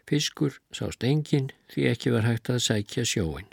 Fiskur 0.07 0.59
sást 0.75 1.05
engin 1.07 1.51
því 1.73 1.89
ekki 1.91 2.13
var 2.15 2.27
hægt 2.29 2.51
að 2.53 2.63
sækja 2.67 3.07
sjóin. 3.09 3.49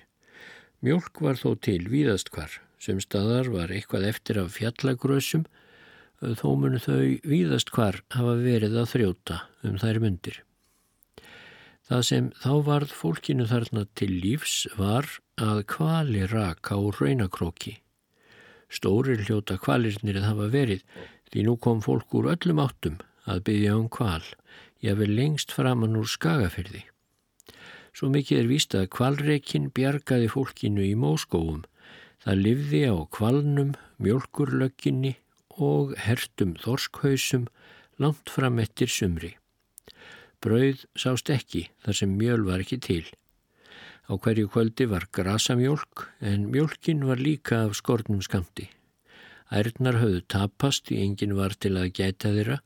Mjölk 0.82 1.22
var 1.24 1.40
þó 1.40 1.56
til 1.62 1.86
víðast 1.90 2.32
hvar, 2.34 2.54
sem 2.82 3.00
staðar 3.02 3.52
var 3.54 3.72
eitthvað 3.74 4.08
eftir 4.10 4.42
af 4.42 4.56
fjallagrösum, 4.58 5.46
þó 6.22 6.48
munu 6.58 6.82
þau 6.82 7.18
víðast 7.26 7.72
hvar 7.74 8.02
hafa 8.14 8.38
verið 8.42 8.78
að 8.82 8.90
þrjóta 8.96 9.44
um 9.66 9.78
þær 9.82 10.02
myndir. 10.04 10.42
Það 11.92 12.04
sem 12.08 12.28
þá 12.40 12.52
varð 12.64 12.92
fólkinu 12.96 13.46
þarna 13.50 13.82
til 14.00 14.14
lífs 14.24 14.54
var 14.80 15.10
að 15.36 15.58
kvali 15.74 16.22
raka 16.32 16.78
úr 16.80 16.96
raunakróki. 17.02 17.74
Stórir 18.72 19.26
hljóta 19.26 19.58
kvalirnir 19.60 20.22
það 20.22 20.28
hafa 20.30 20.48
verið 20.54 20.86
því 21.34 21.44
nú 21.50 21.56
kom 21.60 21.82
fólk 21.84 22.16
úr 22.16 22.30
öllum 22.32 22.62
áttum 22.64 22.96
að 23.28 23.42
byggja 23.50 23.74
um 23.76 23.90
kval, 23.92 24.24
ég 24.80 24.96
vil 25.02 25.12
lengst 25.18 25.52
framann 25.52 26.00
úr 26.00 26.08
skagafyrði. 26.08 26.86
Svo 27.92 28.08
mikið 28.16 28.40
er 28.40 28.50
víst 28.54 28.80
að 28.80 28.88
kvalreikin 28.96 29.68
bjargaði 29.76 30.32
fólkinu 30.32 30.88
í 30.88 30.96
móskóum. 30.96 31.66
Það 32.24 32.44
livði 32.46 32.82
á 32.88 32.96
kvalnum, 33.12 33.76
mjölkurlögginni 34.00 35.18
og 35.60 35.92
hertum 36.00 36.56
þorskhausum 36.64 37.52
langt 38.00 38.32
fram 38.32 38.64
eftir 38.64 38.88
sumri. 38.88 39.36
Brauð 40.42 40.86
sást 40.98 41.30
ekki 41.30 41.68
þar 41.86 41.98
sem 42.00 42.14
mjöl 42.18 42.46
var 42.48 42.64
ekki 42.64 42.80
til. 42.82 43.06
Á 44.10 44.18
hverju 44.18 44.50
kvöldi 44.50 44.88
var 44.90 45.06
grasamjólk 45.14 46.08
en 46.20 46.50
mjólkin 46.52 47.06
var 47.06 47.22
líka 47.22 47.64
af 47.68 47.78
skornum 47.78 48.24
skamti. 48.26 48.68
Ærnar 49.52 50.00
höfðu 50.02 50.24
tapast 50.32 50.88
því 50.88 51.02
engin 51.06 51.36
var 51.38 51.54
til 51.54 51.76
að 51.78 51.92
gæta 52.00 52.32
þeirra. 52.34 52.58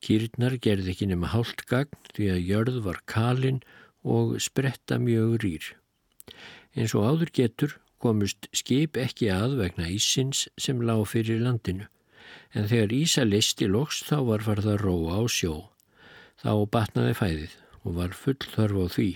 Kýrnar 0.00 0.56
gerði 0.58 0.94
ekki 0.94 1.10
nema 1.10 1.30
hálft 1.30 1.66
gagn 1.68 1.96
því 2.16 2.30
að 2.34 2.46
jörð 2.50 2.82
var 2.88 3.00
kalinn 3.06 3.62
og 4.02 4.38
spretta 4.40 4.98
mjög 4.98 5.38
rýr. 5.44 5.70
Eins 6.74 6.94
og 6.96 7.06
áður 7.06 7.32
getur 7.36 7.78
komust 8.00 8.48
skip 8.56 8.96
ekki 8.96 9.28
að 9.30 9.58
vegna 9.60 9.90
ísins 9.92 10.46
sem 10.58 10.80
lág 10.80 11.04
fyrir 11.12 11.42
landinu, 11.44 11.86
en 12.56 12.66
þegar 12.70 12.94
Ísa 12.96 13.26
listi 13.28 13.68
loks 13.68 14.02
þá 14.08 14.16
var 14.32 14.46
farða 14.46 14.78
róa 14.80 15.20
á 15.20 15.22
sjó. 15.28 15.69
Þá 16.40 16.52
batnaði 16.72 17.16
fæðið 17.18 17.56
og 17.84 17.96
var 17.98 18.14
full 18.16 18.38
þörf 18.54 18.78
á 18.80 18.86
því. 18.96 19.10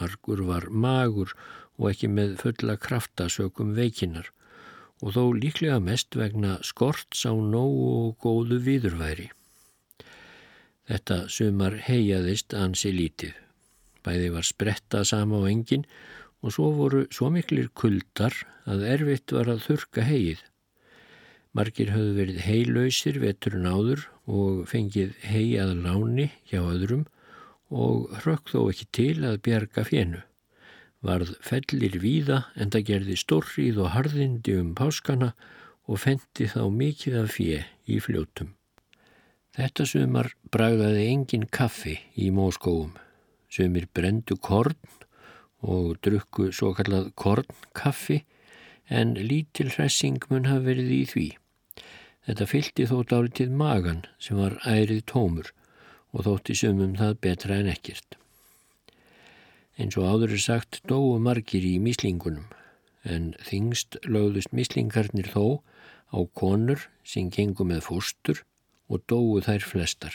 Margur 0.00 0.44
var 0.48 0.68
magur 0.72 1.34
og 1.76 1.90
ekki 1.90 2.08
með 2.08 2.38
fulla 2.40 2.76
krafta 2.80 3.28
sökum 3.32 3.74
veikinnar 3.76 4.30
og 5.00 5.14
þó 5.16 5.22
líklega 5.36 5.80
mest 5.80 6.16
vegna 6.16 6.58
skorts 6.64 7.24
á 7.28 7.32
nógu 7.32 7.84
og 7.98 8.16
góðu 8.24 8.60
viðurværi. 8.64 9.28
Þetta 10.88 11.22
sumar 11.32 11.76
heiaðist 11.86 12.56
ansi 12.56 12.92
lítið. 12.92 13.36
Bæði 14.04 14.32
var 14.34 14.48
spretta 14.48 15.04
sama 15.04 15.40
á 15.40 15.48
engin 15.48 15.84
og 16.40 16.54
svo 16.56 16.70
voru 16.76 17.04
svo 17.12 17.28
miklir 17.32 17.68
kuldar 17.76 18.34
að 18.64 18.86
erfitt 18.88 19.36
var 19.36 19.52
að 19.52 19.64
þurka 19.68 20.04
heið. 20.08 20.40
Margir 21.56 21.90
höfðu 21.90 22.12
verið 22.16 22.40
heilausir 22.46 23.18
veturinn 23.22 23.66
áður 23.66 24.04
og 24.30 24.62
fengið 24.70 25.16
hei 25.26 25.56
að 25.58 25.72
láni 25.86 26.28
hjá 26.50 26.60
öðrum 26.62 27.06
og 27.70 28.12
hrökk 28.22 28.52
þó 28.52 28.60
ekki 28.70 28.86
til 28.94 29.16
að 29.26 29.40
bjarga 29.46 29.84
fjennu. 29.88 30.22
Varð 31.02 31.34
fellir 31.42 31.98
víða 32.02 32.44
en 32.54 32.70
það 32.70 32.86
gerði 32.92 33.18
stórrið 33.18 33.82
og 33.82 33.92
harðindi 33.96 34.56
um 34.60 34.72
páskana 34.78 35.32
og 35.90 36.02
fendi 36.04 36.46
þá 36.50 36.62
mikið 36.70 37.20
af 37.24 37.34
fje 37.34 37.62
í 37.90 38.00
fljótum. 38.04 38.54
Þetta 39.56 39.86
sumar 39.90 40.34
bragðaði 40.54 41.06
engin 41.10 41.48
kaffi 41.50 41.98
í 42.14 42.30
móskóum 42.34 42.92
Sumir 43.50 43.88
brendu 43.90 44.36
korn 44.38 44.76
og 45.66 45.96
drukku 46.06 46.52
svo 46.54 46.70
kallað 46.78 47.08
kornkaffi 47.18 48.20
en 48.86 49.16
lítil 49.18 49.72
hressing 49.74 50.22
mun 50.30 50.46
hafa 50.46 50.68
verið 50.68 50.92
í 50.94 51.00
því. 51.10 51.26
Þetta 52.28 52.46
fylgti 52.46 52.86
þó 52.90 52.96
dálitið 53.10 53.52
magan 53.56 54.04
sem 54.20 54.38
var 54.40 54.58
ærið 54.68 55.04
tómur 55.10 55.52
og 56.12 56.26
þótti 56.26 56.56
sumum 56.58 56.96
það 56.98 57.18
betra 57.26 57.60
en 57.62 57.70
ekkert. 57.72 58.16
Eins 59.80 59.96
og 59.96 60.08
áður 60.10 60.34
er 60.36 60.42
sagt 60.44 60.80
dóu 60.90 61.16
margir 61.22 61.64
í 61.64 61.78
míslingunum 61.80 62.50
en 63.08 63.30
þingst 63.46 63.96
lögðust 64.04 64.52
míslingarnir 64.52 65.30
þó 65.32 65.62
á 66.12 66.18
konur 66.36 66.88
sem 67.06 67.30
gengu 67.32 67.64
með 67.64 67.86
fóstur 67.86 68.42
og 68.90 69.04
dóu 69.08 69.40
þær 69.44 69.64
flestar. 69.64 70.12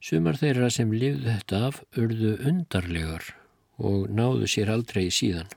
Sumar 0.00 0.36
þeirra 0.40 0.68
sem 0.72 0.92
lifðu 0.92 1.28
þetta 1.28 1.62
af 1.70 1.80
urðu 1.96 2.34
undarlegar 2.50 3.32
og 3.80 4.10
náðu 4.12 4.48
sér 4.50 4.72
aldrei 4.74 5.08
síðan. 5.14 5.48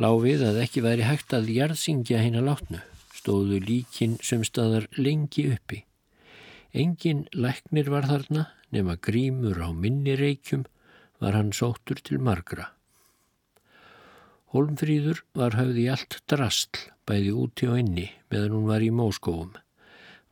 Láfið 0.00 0.44
að 0.48 0.62
ekki 0.64 0.84
væri 0.84 1.04
hægt 1.04 1.34
að 1.36 1.50
jarðsingja 1.52 2.20
hinn 2.24 2.38
að 2.40 2.48
látnu, 2.48 2.80
stóðu 3.20 3.60
líkin 3.60 4.16
sem 4.24 4.42
staðar 4.46 4.88
lengi 4.96 5.50
uppi. 5.52 5.84
Engin 6.72 7.26
læknir 7.34 7.90
var 7.92 8.08
þarna 8.08 8.48
nema 8.74 8.96
grímur 8.96 9.58
á 9.60 9.68
minni 9.74 10.14
reykjum 10.18 10.64
var 11.20 11.36
hann 11.36 11.50
sóttur 11.52 12.00
til 12.02 12.20
margra. 12.22 12.70
Holmfríður 14.54 15.20
var 15.38 15.54
höfði 15.58 15.86
allt 15.92 16.20
drastl 16.30 16.88
bæði 17.06 17.34
úti 17.34 17.68
og 17.70 17.82
inni 17.82 18.06
meðan 18.32 18.56
hún 18.56 18.70
var 18.70 18.82
í 18.82 18.90
móskóum. 18.94 19.52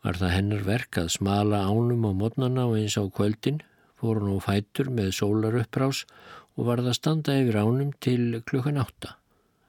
Var 0.03 0.19
það 0.19 0.35
hennar 0.35 0.65
verk 0.67 0.99
að 1.03 1.13
smala 1.19 1.65
ánum 1.67 2.07
á 2.07 2.13
modnana 2.15 2.67
og 2.71 2.79
eins 2.79 2.97
á 2.99 3.03
kvöldin, 3.07 3.61
fór 3.99 4.23
hún 4.23 4.39
á 4.39 4.47
fætur 4.47 4.91
með 4.95 5.13
sólar 5.19 5.59
upprás 5.59 6.05
og 6.57 6.71
var 6.71 6.83
það 6.87 6.99
standa 6.99 7.37
yfir 7.43 7.61
ánum 7.63 7.93
til 8.03 8.41
klukkan 8.47 8.79
átta. 8.83 9.17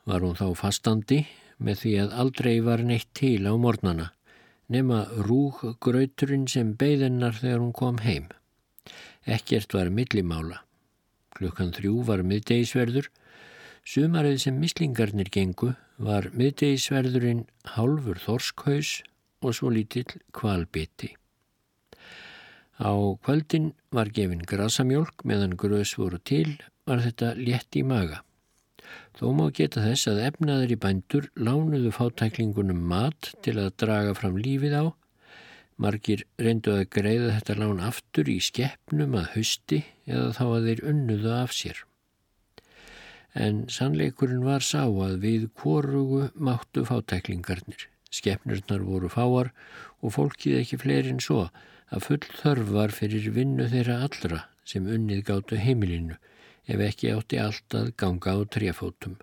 Var 0.09 0.25
hún 0.25 0.37
þá 0.37 0.47
fastandi 0.57 1.23
með 1.59 1.83
því 1.83 1.93
að 2.03 2.15
aldrei 2.23 2.55
var 2.65 2.83
neitt 2.87 3.09
til 3.17 3.43
á 3.45 3.53
mornana, 3.59 4.09
nema 4.71 5.03
rúggrauturinn 5.27 6.47
sem 6.47 6.73
beigðinnar 6.79 7.37
þegar 7.39 7.63
hún 7.63 7.75
kom 7.75 7.99
heim. 8.05 8.29
Ekkert 9.27 9.75
var 9.75 9.91
millimála. 9.93 10.63
Klukkan 11.35 11.73
þrjú 11.75 12.03
var 12.07 12.23
miðdegisverður. 12.25 13.09
Sumarið 13.85 14.39
sem 14.43 14.57
mislingarnir 14.59 15.29
gengu 15.33 15.73
var 15.97 16.29
miðdegisverðurinn 16.33 17.45
hálfur 17.75 18.19
þorskhaus 18.23 18.99
og 19.43 19.55
svo 19.55 19.71
lítill 19.73 20.19
kvalbiti. 20.35 21.13
Á 22.79 22.95
kvöldin 23.19 23.73
var 23.91 24.11
gefin 24.15 24.45
grasamjólk 24.47 25.25
meðan 25.27 25.57
grös 25.59 25.97
voru 25.99 26.19
til 26.23 26.55
var 26.87 27.03
þetta 27.03 27.33
létt 27.35 27.75
í 27.75 27.83
maga. 27.83 28.23
Þó 29.19 29.33
má 29.35 29.49
geta 29.51 29.81
þess 29.83 30.07
að 30.07 30.21
efnaður 30.29 30.71
í 30.71 30.75
bændur 30.79 31.25
lánuðu 31.35 31.89
fátæklingunum 31.91 32.79
mat 32.87 33.33
til 33.43 33.57
að 33.59 33.73
draga 33.81 34.13
fram 34.15 34.37
lífið 34.39 34.75
á. 34.79 34.85
Margir 35.75 36.23
reyndu 36.39 36.71
að 36.77 36.85
greiða 36.95 37.33
þetta 37.35 37.55
lán 37.59 37.81
aftur 37.83 38.31
í 38.31 38.37
skeppnum 38.39 39.17
að 39.19 39.27
hausti 39.33 39.81
eða 40.07 40.29
þá 40.37 40.45
að 40.45 40.69
þeir 40.69 40.83
unnuðu 40.93 41.33
af 41.35 41.57
sér. 41.57 41.83
En 43.35 43.59
sannleikurinn 43.67 44.47
var 44.47 44.63
sá 44.63 44.85
að 44.87 45.19
við 45.25 45.49
korugu 45.51 46.29
máttu 46.39 46.85
fátæklingarnir. 46.87 47.89
Skefnurnar 48.07 48.87
voru 48.87 49.11
fáar 49.11 49.51
og 49.99 50.15
fólkið 50.15 50.61
ekki 50.61 50.79
fleiri 50.79 51.11
en 51.11 51.19
svo 51.19 51.49
að 51.91 52.07
full 52.07 52.23
þörf 52.39 52.71
var 52.71 52.95
fyrir 52.95 53.27
vinnu 53.35 53.67
þeirra 53.67 53.99
allra 54.07 54.45
sem 54.63 54.87
unnið 54.87 55.27
gáttu 55.27 55.59
heimilinu 55.59 56.15
ef 56.69 56.85
ekki 56.85 57.11
átti 57.15 57.41
allt 57.41 57.75
að 57.75 57.91
ganga 57.97 58.37
á 58.37 58.39
trefótum. 58.55 59.17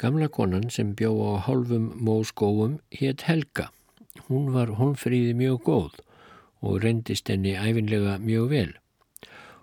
Gamla 0.00 0.26
konan 0.32 0.70
sem 0.72 0.94
bjó 0.98 1.12
á 1.30 1.32
hálfum 1.46 1.92
móskóum 2.02 2.80
hétt 2.90 3.22
Helga. 3.28 3.68
Hún 4.26 4.50
var 4.56 4.72
honfríði 4.80 5.36
mjög 5.38 5.60
góð 5.68 6.00
og 6.62 6.80
reyndist 6.82 7.28
henni 7.30 7.52
æfinlega 7.54 8.16
mjög 8.22 8.48
vel. 8.50 8.72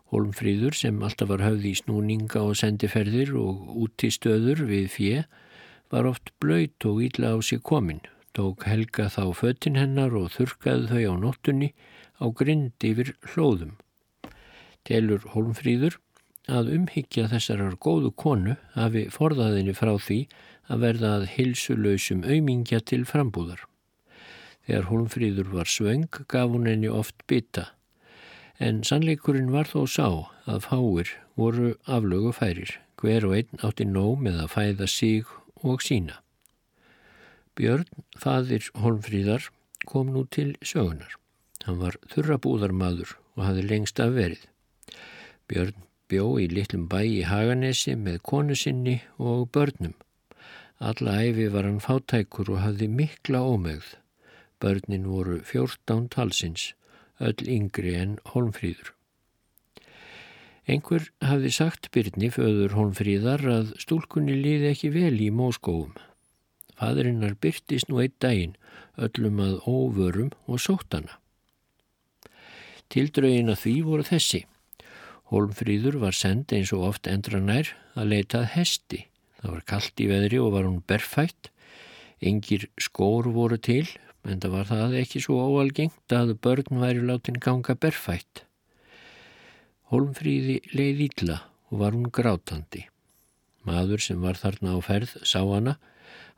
Holmfríður 0.09 0.73
sem 0.73 1.03
alltaf 1.05 1.29
var 1.29 1.43
höfði 1.45 1.73
í 1.73 1.77
snúninga 1.77 2.41
og 2.41 2.55
sendiferðir 2.57 3.35
og 3.37 3.67
út 3.83 4.05
í 4.05 4.09
stöður 4.13 4.63
við 4.69 4.87
fjö 4.95 5.25
var 5.93 6.07
oft 6.09 6.31
blöyt 6.41 6.85
og 6.89 7.03
íla 7.05 7.35
á 7.35 7.37
sig 7.45 7.61
komin, 7.61 8.01
tók 8.33 8.65
Helga 8.69 9.09
þá 9.13 9.35
föttin 9.37 9.77
hennar 9.77 10.15
og 10.17 10.31
þurkaði 10.33 10.89
þau 10.89 11.13
á 11.13 11.15
nóttunni 11.25 11.69
á 12.17 12.25
grind 12.33 12.85
yfir 12.89 13.13
hlóðum. 13.33 13.75
Telur 14.85 15.25
Holmfríður 15.35 15.99
að 16.49 16.71
umhyggja 16.75 17.27
þessarar 17.31 17.77
góðu 17.81 18.11
konu 18.17 18.55
hafi 18.75 19.05
forðaðinni 19.13 19.75
frá 19.77 19.93
því 20.01 20.19
að 20.69 20.85
verða 20.85 21.11
að 21.17 21.25
hilsulöysum 21.35 22.23
auðmingja 22.25 22.79
til 22.91 23.01
frambúðar. 23.09 23.63
Þegar 24.65 24.89
Holmfríður 24.91 25.51
var 25.53 25.69
svöng 25.69 26.07
gaf 26.29 26.51
hún 26.53 26.69
henni 26.69 26.89
oft 26.93 27.23
bytta, 27.29 27.69
en 28.59 28.83
sannleikurinn 28.85 29.53
var 29.53 29.69
þó 29.71 29.81
sá 29.89 30.07
að 30.49 30.65
fáir 30.67 31.13
voru 31.39 31.73
aflögu 31.87 32.33
færir, 32.35 32.75
hver 33.01 33.25
og 33.29 33.37
einn 33.39 33.63
átti 33.65 33.87
nóg 33.87 34.19
með 34.25 34.43
að 34.43 34.53
fæða 34.53 34.89
sig 34.91 35.31
og 35.63 35.81
sína. 35.81 36.19
Björn, 37.57 37.87
fadir 38.15 38.69
Holmfríðar, 38.77 39.49
kom 39.89 40.13
nú 40.13 40.25
til 40.31 40.53
sögunar. 40.61 41.17
Hann 41.65 41.79
var 41.81 41.97
þurrabúðarmadur 42.13 43.17
og 43.35 43.45
hafði 43.47 43.65
lengst 43.67 43.99
af 44.03 44.13
verið. 44.15 44.45
Björn 45.49 45.75
bjó 46.09 46.25
í 46.41 46.49
litlum 46.51 46.87
bæ 46.91 46.99
í 47.05 47.23
Haganesi 47.29 47.95
með 47.95 48.21
konu 48.31 48.57
sinni 48.57 48.99
og 49.17 49.47
börnum. 49.55 49.95
Alla 50.79 51.17
æfi 51.23 51.49
var 51.53 51.67
hann 51.67 51.81
fátækur 51.83 52.53
og 52.55 52.61
hafði 52.63 52.87
mikla 52.99 53.41
ómögð. 53.43 53.95
Börnin 54.59 55.07
voru 55.07 55.39
fjórtán 55.43 56.09
talsins, 56.11 56.73
öll 57.19 57.47
yngri 57.47 57.95
en 57.99 58.17
Holmfríður. 58.31 58.93
Einhver 60.69 61.07
hafði 61.25 61.49
sagt 61.55 61.89
Byrni 61.95 62.29
föður 62.29 62.75
Holmfríðar 62.77 63.45
að 63.49 63.71
stúlkunni 63.81 64.35
liði 64.37 64.69
ekki 64.73 64.91
vel 64.93 65.15
í 65.17 65.31
móskóum. 65.33 65.95
Fadrinnar 66.79 67.33
byrtist 67.41 67.89
nú 67.89 68.03
eitt 68.03 68.19
daginn, 68.23 68.53
öllum 68.95 69.41
að 69.43 69.55
óvörum 69.67 70.29
og 70.45 70.61
sóttana. 70.63 71.17
Tildraugin 72.89 73.51
að 73.51 73.61
því 73.63 73.73
voru 73.87 74.05
þessi. 74.05 74.43
Holmfríður 75.29 75.99
var 76.01 76.15
send 76.17 76.49
eins 76.55 76.71
og 76.73 76.87
oft 76.87 77.07
endranær 77.09 77.69
að 77.93 78.13
leitað 78.15 78.47
hesti. 78.55 79.03
Það 79.39 79.51
var 79.53 79.65
kallt 79.71 80.01
í 80.01 80.07
veðri 80.09 80.39
og 80.41 80.53
var 80.55 80.65
hún 80.65 80.79
berfætt. 80.89 81.51
Engir 82.19 82.65
skór 82.81 83.29
voru 83.31 83.59
til, 83.61 83.85
en 84.25 84.41
það 84.41 84.55
var 84.57 84.69
það 84.71 84.95
ekki 85.03 85.21
svo 85.23 85.37
óalgengt 85.45 86.15
að 86.15 86.33
börn 86.43 86.81
væri 86.81 87.05
látin 87.05 87.37
ganga 87.39 87.75
berfætt. 87.77 88.43
Holmfríði 89.93 90.59
leið 90.73 91.03
ítla 91.07 91.37
og 91.69 91.83
var 91.83 91.93
hún 91.93 92.09
grátandi. 92.13 92.87
Maður 93.69 94.01
sem 94.01 94.21
var 94.21 94.39
þarna 94.39 94.75
á 94.75 94.79
ferð 94.81 95.13
sá 95.21 95.39
hana, 95.45 95.77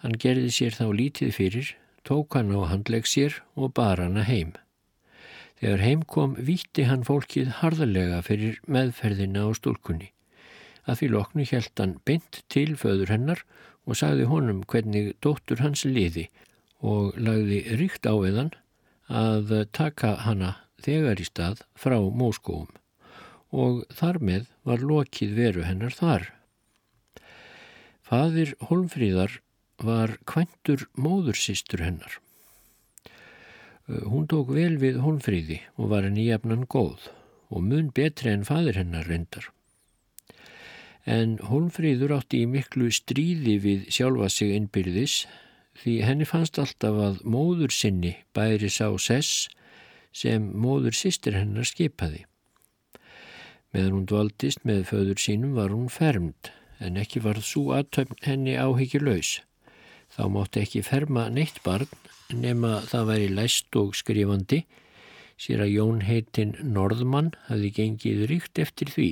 hann 0.03 0.19
gerði 0.19 0.51
sér 0.51 0.75
þá 0.75 0.85
lítið 0.99 1.33
fyrir, 1.37 1.71
tók 2.03 2.35
hann 2.35 2.51
á 2.51 2.59
handleg 2.67 3.07
sér 3.07 3.39
og 3.55 3.71
bar 3.77 4.03
hana 4.03 4.27
heim. 4.27 4.51
Þegar 5.61 5.81
heim 5.85 5.99
kom 6.09 6.31
víti 6.41 6.87
hann 6.89 7.03
fólkið 7.05 7.51
harðarlega 7.59 8.23
fyrir 8.25 8.55
meðferðina 8.65 9.43
á 9.45 9.49
stúlkunni. 9.53 10.07
Að 10.89 10.97
því 10.97 11.09
loknu 11.13 11.45
helt 11.51 11.81
hann 11.83 11.99
beint 12.01 12.39
til 12.49 12.71
föður 12.81 13.13
hennar 13.13 13.43
og 13.85 13.99
sagði 13.99 14.25
honum 14.31 14.63
hvernig 14.65 15.11
dóttur 15.21 15.61
hans 15.61 15.85
liði 15.85 16.31
og 16.81 17.13
lagði 17.13 17.61
ríkt 17.77 18.09
á 18.09 18.17
eðan 18.17 18.49
að 19.05 19.53
taka 19.77 20.15
hana 20.25 20.55
þegar 20.81 21.21
í 21.21 21.27
stað 21.29 21.61
frá 21.77 21.99
móskóum 22.01 22.71
og 23.51 23.83
þar 23.93 24.17
með 24.31 24.49
var 24.65 24.81
lokið 24.81 25.37
veru 25.37 25.67
hennar 25.67 25.93
þar. 25.93 26.25
Fadir 28.01 28.55
Holmfríðar 28.65 29.37
var 29.77 30.17
kvæntur 30.25 30.87
móðursýstur 30.97 31.85
hennar. 31.85 32.17
Hún 33.91 34.27
tók 34.31 34.53
vel 34.55 34.77
við 34.79 35.01
Holmfríði 35.03 35.57
og 35.75 35.89
var 35.91 36.05
henni 36.07 36.29
jafnan 36.29 36.63
góð 36.71 37.09
og 37.51 37.65
mun 37.65 37.89
betri 37.95 38.31
en 38.31 38.45
fadir 38.47 38.79
hennar 38.79 39.07
reyndar. 39.09 39.49
En 41.03 41.37
Holmfríður 41.49 42.13
átti 42.19 42.43
í 42.45 42.49
miklu 42.49 42.91
stríði 42.93 43.57
við 43.63 43.87
sjálfa 43.91 44.29
sig 44.31 44.53
innbyrðis 44.55 45.15
því 45.81 45.95
henni 46.05 46.27
fannst 46.29 46.59
alltaf 46.61 46.99
að 47.07 47.21
móður 47.35 47.73
sinni 47.75 48.13
bæri 48.37 48.69
sá 48.71 48.87
sess 49.01 49.49
sem 50.15 50.47
móður 50.63 50.95
sýstir 50.95 51.35
hennar 51.39 51.67
skipaði. 51.67 52.25
Meðan 53.71 53.95
hún 53.95 54.07
dvaldist 54.07 54.65
með 54.67 54.87
föður 54.91 55.19
sínum 55.23 55.55
var 55.57 55.71
hún 55.75 55.91
fermd 55.91 56.51
en 56.79 56.99
ekki 56.99 57.21
varð 57.23 57.43
svo 57.47 57.71
aðtöfn 57.75 58.19
henni 58.25 58.57
áhyggjulaus. 58.59 59.39
Þá 60.11 60.23
mátti 60.31 60.63
ekki 60.65 60.83
ferma 60.83 61.29
neitt 61.31 61.61
barn 61.63 61.89
nema 62.31 62.79
það 62.87 63.09
væri 63.11 63.29
læst 63.35 63.75
og 63.79 63.95
skrifandi 63.95 64.61
sér 65.41 65.63
að 65.65 65.73
Jón 65.73 66.01
heitinn 66.05 66.53
Norðmann 66.61 67.31
hafi 67.47 67.71
gengið 67.75 68.25
ríkt 68.29 68.61
eftir 68.61 68.91
því 68.93 69.09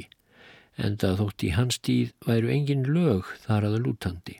en 0.80 1.00
það 1.00 1.24
þótt 1.24 1.45
í 1.45 1.54
hans 1.56 1.80
tíð 1.84 2.12
væru 2.28 2.52
engin 2.54 2.86
lög 2.88 3.32
þar 3.45 3.68
að 3.70 3.80
lútandi. 3.86 4.38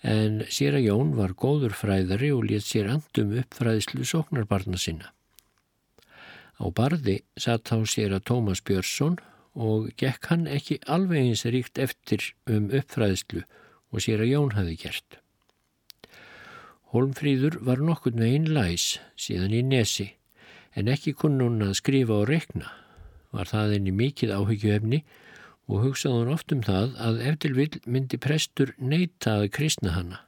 En 0.00 0.42
sér 0.48 0.78
að 0.78 0.86
Jón 0.86 1.14
var 1.16 1.34
góður 1.36 1.74
fræðari 1.76 2.30
og 2.32 2.46
létt 2.48 2.68
sér 2.68 2.90
andum 2.92 3.34
upp 3.40 3.56
fræðslu 3.56 4.06
sóknarbarna 4.08 4.80
sinna. 4.80 5.10
Á 6.60 6.64
barði 6.76 7.20
satt 7.40 7.68
þá 7.68 7.88
sér 7.88 8.14
að 8.16 8.26
Tómas 8.30 8.62
Björnsson 8.64 9.18
og 9.56 9.90
gekk 10.00 10.30
hann 10.30 10.46
ekki 10.48 10.78
alveg 10.86 11.30
eins 11.30 11.46
ríkt 11.48 11.80
eftir 11.80 12.30
um 12.48 12.68
uppfræðslu 12.68 13.42
og 13.90 14.04
sér 14.04 14.24
að 14.24 14.32
Jón 14.34 14.54
hafi 14.56 14.76
gert. 14.80 15.19
Holmfríður 16.90 17.60
var 17.62 17.82
nokkur 17.86 18.16
með 18.18 18.32
einn 18.34 18.48
læs 18.56 18.86
síðan 19.14 19.54
í 19.54 19.60
nesi 19.62 20.08
en 20.74 20.90
ekki 20.90 21.14
kunnun 21.18 21.62
að 21.62 21.76
skrifa 21.78 22.16
og 22.22 22.28
rekna. 22.30 22.70
Var 23.30 23.46
það 23.46 23.76
enni 23.76 23.92
mikið 23.94 24.32
áhyggjuefni 24.34 25.00
og 25.70 25.84
hugsaði 25.84 26.18
hann 26.18 26.32
oft 26.34 26.54
um 26.54 26.64
það 26.66 26.96
að 27.06 27.22
eftir 27.30 27.54
vil 27.54 27.70
myndi 27.86 28.18
prestur 28.18 28.74
neyta 28.78 29.36
að 29.38 29.50
kristna 29.54 29.94
hanna. 29.94 30.20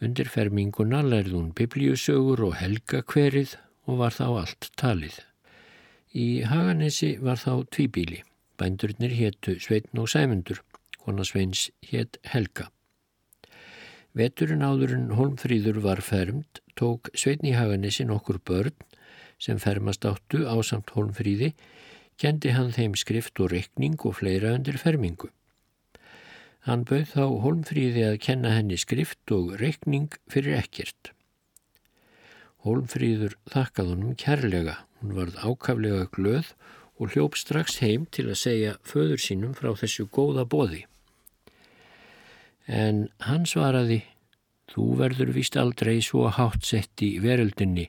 Undir 0.00 0.30
ferminguna 0.30 1.02
lærði 1.04 1.34
hún 1.36 1.52
biblíusögur 1.58 2.44
og 2.46 2.56
helgakverið 2.60 3.56
og 3.88 4.00
var 4.00 4.14
þá 4.14 4.26
allt 4.28 4.70
talið. 4.80 5.18
Í 6.14 6.44
Haganesi 6.48 7.16
var 7.20 7.40
þá 7.40 7.66
tvíbíli. 7.74 8.22
Bændurnir 8.58 9.12
héttu 9.14 9.58
Sveitn 9.60 10.00
og 10.00 10.08
Sæmundur, 10.10 10.62
konasveins 11.04 11.68
hétt 11.90 12.18
Helga. 12.24 12.70
Veturinn 14.18 14.64
áðurinn 14.66 15.12
Holmfríður 15.14 15.78
var 15.84 16.02
fermt, 16.02 16.60
tók 16.74 17.12
Sveitn 17.14 17.46
í 17.46 17.54
Haganesi 17.54 18.06
nokkur 18.08 18.40
börn 18.42 18.74
sem 19.38 19.60
fermast 19.62 20.06
áttu 20.08 20.42
á 20.42 20.58
samt 20.66 20.90
Holmfríði, 20.96 21.52
kendi 22.18 22.50
hann 22.56 22.72
þeim 22.74 22.96
skrift 22.98 23.38
og 23.38 23.52
rekning 23.54 23.94
og 24.02 24.18
fleira 24.18 24.56
undir 24.58 24.80
fermingu. 24.82 25.30
Hann 26.66 26.82
bauð 26.88 27.14
þá 27.14 27.24
Holmfríði 27.44 28.04
að 28.08 28.18
kenna 28.26 28.56
henni 28.56 28.80
skrift 28.80 29.30
og 29.30 29.54
rekning 29.62 30.10
fyrir 30.26 30.58
ekkert. 30.58 31.12
Holmfríður 32.66 33.38
þakkað 33.54 33.94
honum 33.94 34.18
kærlega 34.18 34.80
Hún 34.98 35.14
varð 35.14 35.36
ákaflega 35.38 36.08
glöð 36.10 36.54
og 36.98 37.12
hljóp 37.14 37.36
strax 37.38 37.78
heim 37.84 38.08
til 38.10 38.26
að 38.32 38.40
segja 38.40 38.78
föður 38.82 39.20
sínum 39.22 39.54
frá 39.54 39.70
þessu 39.78 40.08
góða 40.10 40.42
bóði. 40.42 40.86
En 42.68 43.06
hann 43.24 43.46
svaraði, 43.48 44.02
þú 44.68 44.90
verður 45.00 45.32
vist 45.32 45.56
aldrei 45.56 46.02
svo 46.04 46.28
hátt 46.28 46.66
sett 46.68 47.00
í 47.00 47.16
veröldinni 47.24 47.86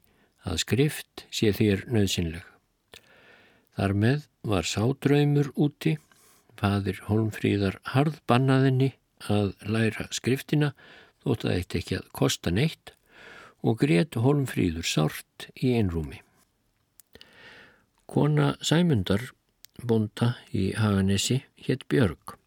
að 0.48 0.62
skrift 0.64 1.26
sé 1.36 1.52
þér 1.52 1.84
nöðsynleg. 1.92 2.46
Þar 3.76 3.94
með 3.96 4.24
var 4.48 4.68
sádraumur 4.68 5.52
úti, 5.60 5.98
fadir 6.60 7.02
Holmfríðar 7.08 7.80
harð 7.92 8.22
bannaðinni 8.28 8.94
að 9.28 9.52
læra 9.68 10.08
skriftina 10.16 10.72
þótt 11.24 11.46
að 11.46 11.56
eitt 11.58 11.76
ekki 11.80 12.00
að 12.00 12.10
kosta 12.16 12.52
neitt 12.56 12.94
og 13.60 13.82
greiðt 13.84 14.16
Holmfríður 14.24 14.88
sárt 14.88 15.50
í 15.60 15.74
einrúmi. 15.76 16.22
Kona 18.10 18.54
Sæmundar, 18.64 19.22
bonda 19.84 20.34
í 20.56 20.72
Haganesi, 20.74 21.44
hétt 21.68 21.84
Björg 21.92 22.40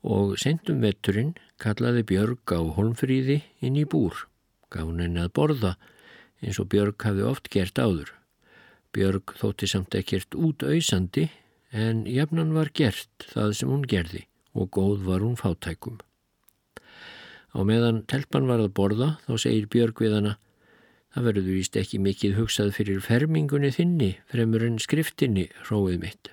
og 0.00 0.38
sendum 0.40 0.80
vetturinn 0.80 1.34
kallaði 1.60 2.04
Björg 2.08 2.54
á 2.56 2.60
holmfríði 2.76 3.40
inn 3.60 3.78
í 3.78 3.86
búr, 3.88 4.26
gaf 4.72 4.88
hún 4.88 5.02
henni 5.04 5.22
að 5.22 5.34
borða 5.38 5.74
eins 6.40 6.58
og 6.62 6.70
Björg 6.72 6.96
hafði 7.04 7.26
oft 7.28 7.50
gert 7.52 7.78
áður. 7.78 8.12
Björg 8.96 9.36
þótti 9.38 9.70
samt 9.70 9.94
ekkert 9.94 10.34
út 10.34 10.64
auðsandi 10.66 11.28
en 11.70 12.06
jafnan 12.10 12.54
var 12.56 12.72
gert 12.74 13.28
það 13.30 13.56
sem 13.60 13.70
hún 13.70 13.86
gerði 13.86 14.26
og 14.56 14.70
góð 14.74 15.04
var 15.06 15.22
hún 15.22 15.38
fátækum. 15.38 16.00
Á 17.54 17.60
meðan 17.66 18.04
telpan 18.10 18.48
var 18.50 18.62
að 18.62 18.74
borða 18.74 19.16
þá 19.26 19.34
segir 19.44 19.70
Björg 19.70 20.02
við 20.02 20.16
hana 20.18 20.38
Það 21.10 21.26
verður 21.26 21.46
víst 21.56 21.76
ekki 21.78 21.98
mikið 21.98 22.36
hugsað 22.38 22.68
fyrir 22.76 23.00
fermingunni 23.02 23.72
þinni 23.74 24.10
fremur 24.30 24.62
en 24.62 24.76
skriftinni 24.78 25.48
hróið 25.66 25.96
mitt. 26.04 26.30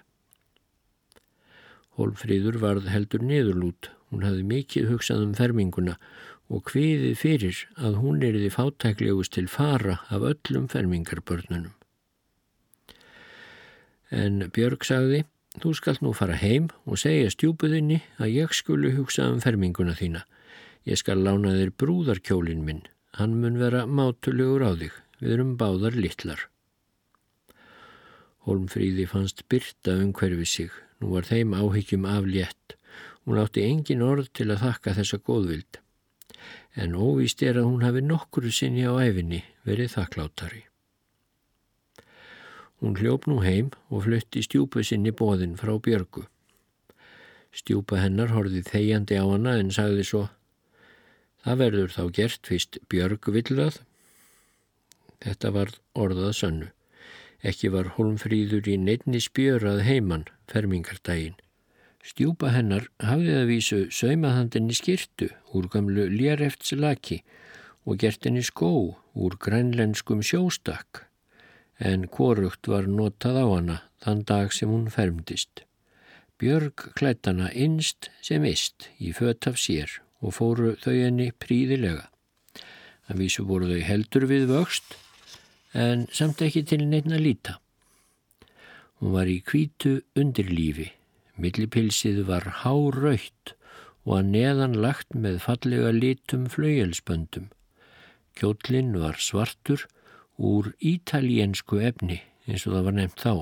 Hólfríður 1.97 2.59
varð 2.61 2.91
heldur 2.93 3.25
niðurlút. 3.25 3.89
Hún 4.12 4.26
hafði 4.28 4.43
mikið 4.47 4.89
hugsað 4.91 5.24
um 5.26 5.34
ferminguna 5.38 5.97
og 6.47 6.64
kviðið 6.70 7.16
fyrir 7.20 7.64
að 7.76 7.97
hún 8.01 8.22
eriði 8.24 8.51
fátæklegust 8.55 9.36
til 9.36 9.47
fara 9.51 9.99
af 10.08 10.24
öllum 10.32 10.70
fermingarbörnunum. 10.72 11.74
En 14.12 14.45
Björg 14.55 14.86
sagði, 14.88 15.26
þú 15.60 15.74
skalt 15.76 16.03
nú 16.03 16.14
fara 16.16 16.38
heim 16.39 16.70
og 16.88 17.01
segja 17.01 17.34
stjúpuðinni 17.34 17.99
að 18.18 18.36
ég 18.39 18.55
skulu 18.55 18.93
hugsa 18.95 19.28
um 19.28 19.41
ferminguna 19.43 19.97
þína. 19.99 20.24
Ég 20.88 21.01
skal 21.01 21.20
lána 21.20 21.51
þér 21.58 21.74
brúðarkjólin 21.76 22.64
minn 22.64 22.86
Hann 23.18 23.39
mun 23.41 23.55
vera 23.58 23.88
mátulegur 23.89 24.62
á 24.62 24.78
þig, 24.78 24.93
við 25.18 25.32
erum 25.34 25.53
báðar 25.58 25.95
litlar. 25.97 26.41
Holmfríði 28.45 29.08
fannst 29.10 29.41
byrta 29.49 29.95
umhverfi 30.03 30.45
sig, 30.45 30.76
nú 31.01 31.16
var 31.16 31.26
þeim 31.26 31.55
áhyggjum 31.58 32.05
aflétt. 32.05 32.76
Hún 33.28 33.41
átti 33.41 33.65
engin 33.67 34.05
orð 34.07 34.30
til 34.32 34.47
að 34.53 34.61
þakka 34.63 34.93
þessa 35.01 35.19
góðvild. 35.28 35.82
En 36.80 36.95
óvíst 36.95 37.43
er 37.43 37.59
að 37.59 37.67
hún 37.67 37.84
hafi 37.84 38.01
nokkuru 38.05 38.53
sinni 38.55 38.86
á 38.88 38.95
æfinni 38.95 39.41
verið 39.67 39.97
þakklátari. 39.97 40.63
Hún 42.80 42.95
hljóp 42.95 43.28
nú 43.28 43.41
heim 43.43 43.73
og 43.91 44.05
flutti 44.05 44.45
stjúpu 44.45 44.86
sinni 44.86 45.11
bóðin 45.11 45.57
frá 45.59 45.73
Björgu. 45.75 46.23
Stjúpa 47.51 47.99
hennar 47.99 48.32
horfið 48.32 48.71
þegjandi 48.71 49.19
á 49.19 49.25
hana 49.28 49.57
en 49.59 49.73
sagði 49.75 50.07
svo 50.07 50.23
Það 51.47 51.59
verður 51.61 51.91
þá 51.95 52.03
gert 52.15 52.47
fyrst 52.49 52.78
Björg 52.91 53.28
villað. 53.32 53.82
Þetta 55.23 55.51
var 55.55 55.73
orðað 55.95 56.34
sönnu. 56.39 56.69
Ekki 57.39 57.69
var 57.71 57.93
Holmfríður 57.95 58.67
í 58.67 58.78
neittni 58.82 59.21
spjörað 59.23 59.84
heimann 59.88 60.25
fermingardaginn. 60.51 61.38
Stjúpa 62.05 62.53
hennar 62.53 62.87
hafði 63.03 63.33
að 63.39 63.49
vísu 63.51 63.79
saumahandinni 63.91 64.75
skirtu 64.77 65.31
úr 65.57 65.67
gamlu 65.71 66.07
lérefts-laki 66.13 67.21
og 67.87 67.99
gert 68.03 68.25
henni 68.27 68.43
skó 68.45 68.71
úr 69.15 69.37
grænlenskum 69.41 70.23
sjóstakk 70.25 71.07
en 71.79 72.07
korugt 72.09 72.67
var 72.67 72.87
notað 72.89 73.37
á 73.37 73.45
hana 73.45 73.77
þann 74.03 74.23
dag 74.29 74.53
sem 74.53 74.69
hún 74.71 74.89
fermdist. 74.93 75.63
Björg 76.37 76.91
klættana 76.97 77.49
innst 77.53 78.09
sem 78.21 78.45
ist 78.45 78.89
í 79.01 79.13
fött 79.13 79.47
af 79.49 79.57
sér 79.61 79.99
og 80.21 80.35
fóru 80.37 80.75
þau 80.81 80.93
henni 80.93 81.31
príðilega. 81.33 82.09
Það 83.07 83.21
vísu 83.21 83.45
voru 83.47 83.69
þau 83.71 83.85
heldur 83.87 84.27
við 84.29 84.49
vöxt 84.51 84.97
en 85.73 86.05
samt 86.13 86.41
ekki 86.41 86.65
til 86.65 86.83
neitt 86.85 87.09
að 87.09 87.23
líta. 87.25 87.57
Hún 88.97 89.13
var 89.13 89.29
í 89.29 89.39
kvítu 89.45 89.99
undirlífi, 90.17 90.89
millipilsið 91.41 92.23
var 92.29 92.47
háraugt 92.63 93.53
og 94.07 94.19
að 94.19 94.31
neðan 94.33 94.75
lagt 94.83 95.15
með 95.15 95.41
fallega 95.43 95.91
litum 95.91 96.47
flaujelspöndum. 96.51 97.49
Kjótlinn 98.38 98.95
var 99.01 99.19
svartur 99.19 99.88
úr 100.38 100.71
ítalíensku 100.79 101.81
efni 101.81 102.21
eins 102.47 102.65
og 102.67 102.77
það 102.77 102.88
var 102.88 102.97
nefnt 102.97 103.23
þá. 103.23 103.33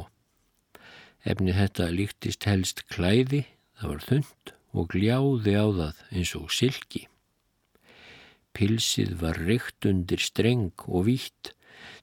Efni 1.25 1.55
þetta 1.57 1.89
líktist 1.93 2.47
helst 2.49 2.85
klæði, 2.93 3.45
það 3.77 3.91
var 3.91 4.05
þund 4.09 4.53
og 4.75 4.89
gljáði 4.93 5.53
á 5.57 5.65
það 5.79 6.01
eins 6.11 6.33
og 6.37 6.53
silki. 6.53 7.05
Pilsið 8.55 9.17
var 9.19 9.39
rykt 9.41 9.87
undir 9.89 10.21
streng 10.23 10.71
og 10.87 11.07
vítt, 11.09 11.51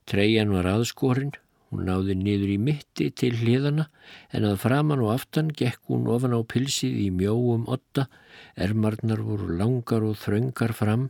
treyjan 0.08 0.52
var 0.52 0.68
aðskorinn, 0.68 1.32
hún 1.72 1.86
náði 1.88 2.14
niður 2.20 2.52
í 2.52 2.58
mitti 2.60 3.08
til 3.16 3.32
hliðana 3.40 3.88
en 4.36 4.44
að 4.44 4.58
framann 4.66 5.02
og 5.02 5.14
aftan 5.14 5.48
gekk 5.56 5.88
hún 5.88 6.04
ofan 6.12 6.36
á 6.36 6.40
pilsið 6.44 6.98
í 7.06 7.08
mjóum 7.16 7.64
otta, 7.72 8.06
ermarnar 8.54 9.24
voru 9.24 9.56
langar 9.56 10.04
og 10.04 10.18
þröngar 10.20 10.76
fram, 10.76 11.08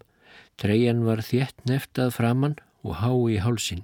treyjan 0.63 1.03
var 1.05 1.25
þétt 1.27 1.67
neftað 1.67 2.15
framann 2.15 2.57
og 2.87 3.01
há 3.03 3.11
í 3.35 3.41
hálsin. 3.43 3.83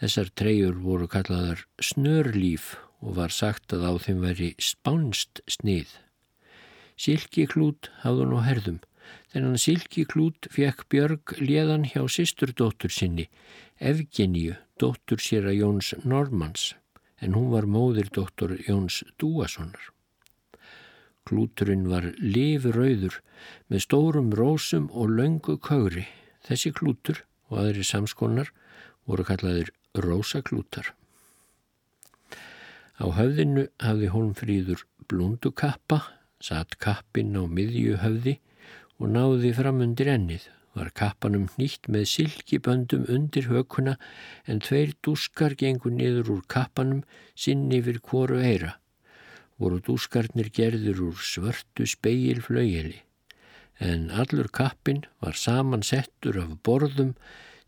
Þessar 0.00 0.30
treyjur 0.32 0.78
voru 0.80 1.06
kallaðar 1.12 1.66
snörlíf 1.76 2.78
og 3.04 3.18
var 3.20 3.32
sagt 3.32 3.74
að 3.76 3.84
á 3.84 3.92
þeim 4.00 4.22
veri 4.24 4.54
spánst 4.56 5.42
snið. 5.44 5.92
Silki 6.96 7.44
klút 7.48 7.92
hún 8.00 8.32
á 8.32 8.40
herðum. 8.48 8.80
Þennan 9.30 9.60
silki 9.62 10.02
klút 10.10 10.48
fekk 10.50 10.88
Björg 10.90 11.36
léðan 11.38 11.84
hjá 11.86 12.02
sisturdóttur 12.10 12.90
sinni, 12.90 13.28
Evgeníu, 13.78 14.56
dóttur 14.82 15.22
sér 15.22 15.46
að 15.52 15.60
Jóns 15.60 15.92
Normans, 16.02 16.72
en 17.22 17.36
hún 17.38 17.52
var 17.52 17.68
móðir 17.70 18.10
dóttur 18.10 18.56
Jóns 18.66 19.04
Dúassonar. 19.22 19.92
Klúturinn 21.28 21.86
var 21.86 22.08
lifurauður 22.18 23.20
með 23.70 23.84
stórum 23.86 24.32
rósum 24.34 24.90
og 24.90 25.14
löngu 25.14 25.60
kauri. 25.62 26.08
Þessi 26.42 26.74
klútur 26.74 27.22
og 27.52 27.62
aðri 27.62 27.86
samskonar 27.86 28.50
voru 29.06 29.26
kallaðir 29.28 29.70
rósaklútar. 29.94 30.90
Á 32.98 33.06
höfðinu 33.14 33.68
hafði 33.78 34.10
Holmfríður 34.10 34.82
blúndukappa, 35.06 36.02
satt 36.42 36.80
kappin 36.82 37.36
á 37.38 37.46
miðju 37.46 38.00
höfði 38.02 38.40
og 39.00 39.10
náði 39.16 39.52
fram 39.56 39.82
undir 39.82 40.12
ennið. 40.12 40.46
Var 40.76 40.92
kappanum 40.94 41.48
nýtt 41.58 41.88
með 41.90 42.06
silkiböndum 42.12 43.08
undir 43.10 43.48
hökuna 43.50 43.96
en 44.46 44.62
tveir 44.62 44.94
dúskar 45.02 45.56
gengur 45.58 45.96
niður 45.96 46.36
úr 46.36 46.42
kappanum 46.46 47.02
sinn 47.34 47.66
yfir 47.74 47.98
hvoru 48.06 48.38
eira. 48.38 48.76
Voru 49.58 49.80
dúskarnir 49.82 50.52
gerður 50.54 51.08
úr 51.10 51.18
svörtu 51.32 51.88
speilflaueli 51.90 53.00
en 53.80 54.10
allur 54.10 54.48
kappin 54.52 55.04
var 55.24 55.36
samansettur 55.42 56.36
af 56.42 56.56
borðum 56.66 57.14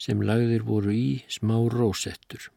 sem 0.02 0.20
lagðir 0.20 0.66
voru 0.68 0.92
í 0.92 1.22
smá 1.32 1.56
rósettur. 1.72 2.50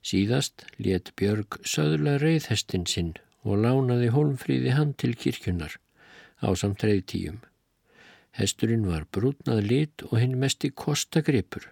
Síðast 0.00 0.64
let 0.80 1.12
Björg 1.20 1.60
söðla 1.68 2.16
reyðhestin 2.22 2.86
sinn 2.88 3.12
og 3.44 3.60
lánaði 3.64 4.08
holmfríði 4.14 4.72
hann 4.72 4.94
til 4.96 5.12
kirkjunar 5.20 5.76
á 6.40 6.48
samt 6.56 6.84
reyðtíum. 6.86 7.42
Hesturinn 8.38 8.86
var 8.86 9.06
brútnað 9.10 9.62
lit 9.66 10.04
og 10.10 10.18
hinn 10.20 10.38
mesti 10.38 10.70
kostagripur. 10.70 11.66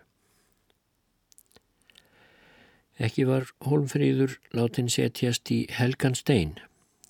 Ekki 2.99 3.29
var 3.29 3.47
holmfríður 3.63 4.39
látin 4.59 4.91
setjast 4.91 5.51
í 5.55 5.61
Helgan 5.71 6.17
stein 6.19 6.57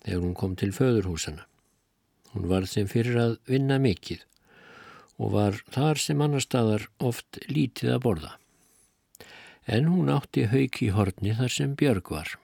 þegar 0.02 0.24
hún 0.24 0.34
kom 0.36 0.56
til 0.60 0.74
föðurhúsana. 0.76 1.46
Hún 2.34 2.48
var 2.50 2.68
þeim 2.68 2.90
fyrir 2.92 3.16
að 3.22 3.38
vinna 3.48 3.78
mikill 3.80 4.20
og 5.18 5.32
var 5.32 5.56
þar 5.72 6.00
sem 6.02 6.20
annar 6.22 6.44
staðar 6.44 6.84
oft 7.00 7.40
lítið 7.48 7.94
að 7.96 8.02
borða. 8.04 8.34
En 9.66 9.88
hún 9.88 10.12
átti 10.12 10.44
hauk 10.52 10.78
í 10.84 10.90
horni 10.92 11.34
þar 11.36 11.54
sem 11.54 11.72
Björg 11.76 12.12
var. 12.12 12.36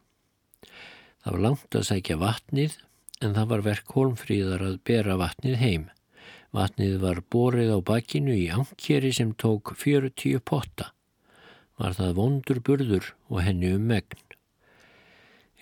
Það 1.24 1.36
var 1.36 1.44
langt 1.44 1.76
að 1.78 1.86
sækja 1.88 2.16
vatnið 2.20 2.78
en 3.24 3.36
það 3.36 3.50
var 3.52 3.66
verk 3.68 3.94
holmfríðar 3.96 4.64
að 4.66 4.80
bera 4.88 5.18
vatnið 5.20 5.60
heim. 5.60 5.86
Vatnið 6.54 7.00
var 7.02 7.18
borið 7.34 7.72
á 7.74 7.78
bakkinu 7.82 8.34
í 8.38 8.44
ankeri 8.54 9.10
sem 9.16 9.32
tók 9.34 9.72
40 9.74 10.38
potta. 10.46 10.92
Var 11.82 11.96
það 11.96 12.12
vondur 12.18 12.60
burður 12.62 13.08
og 13.26 13.40
henni 13.42 13.72
um 13.74 13.88
megn. 13.90 14.20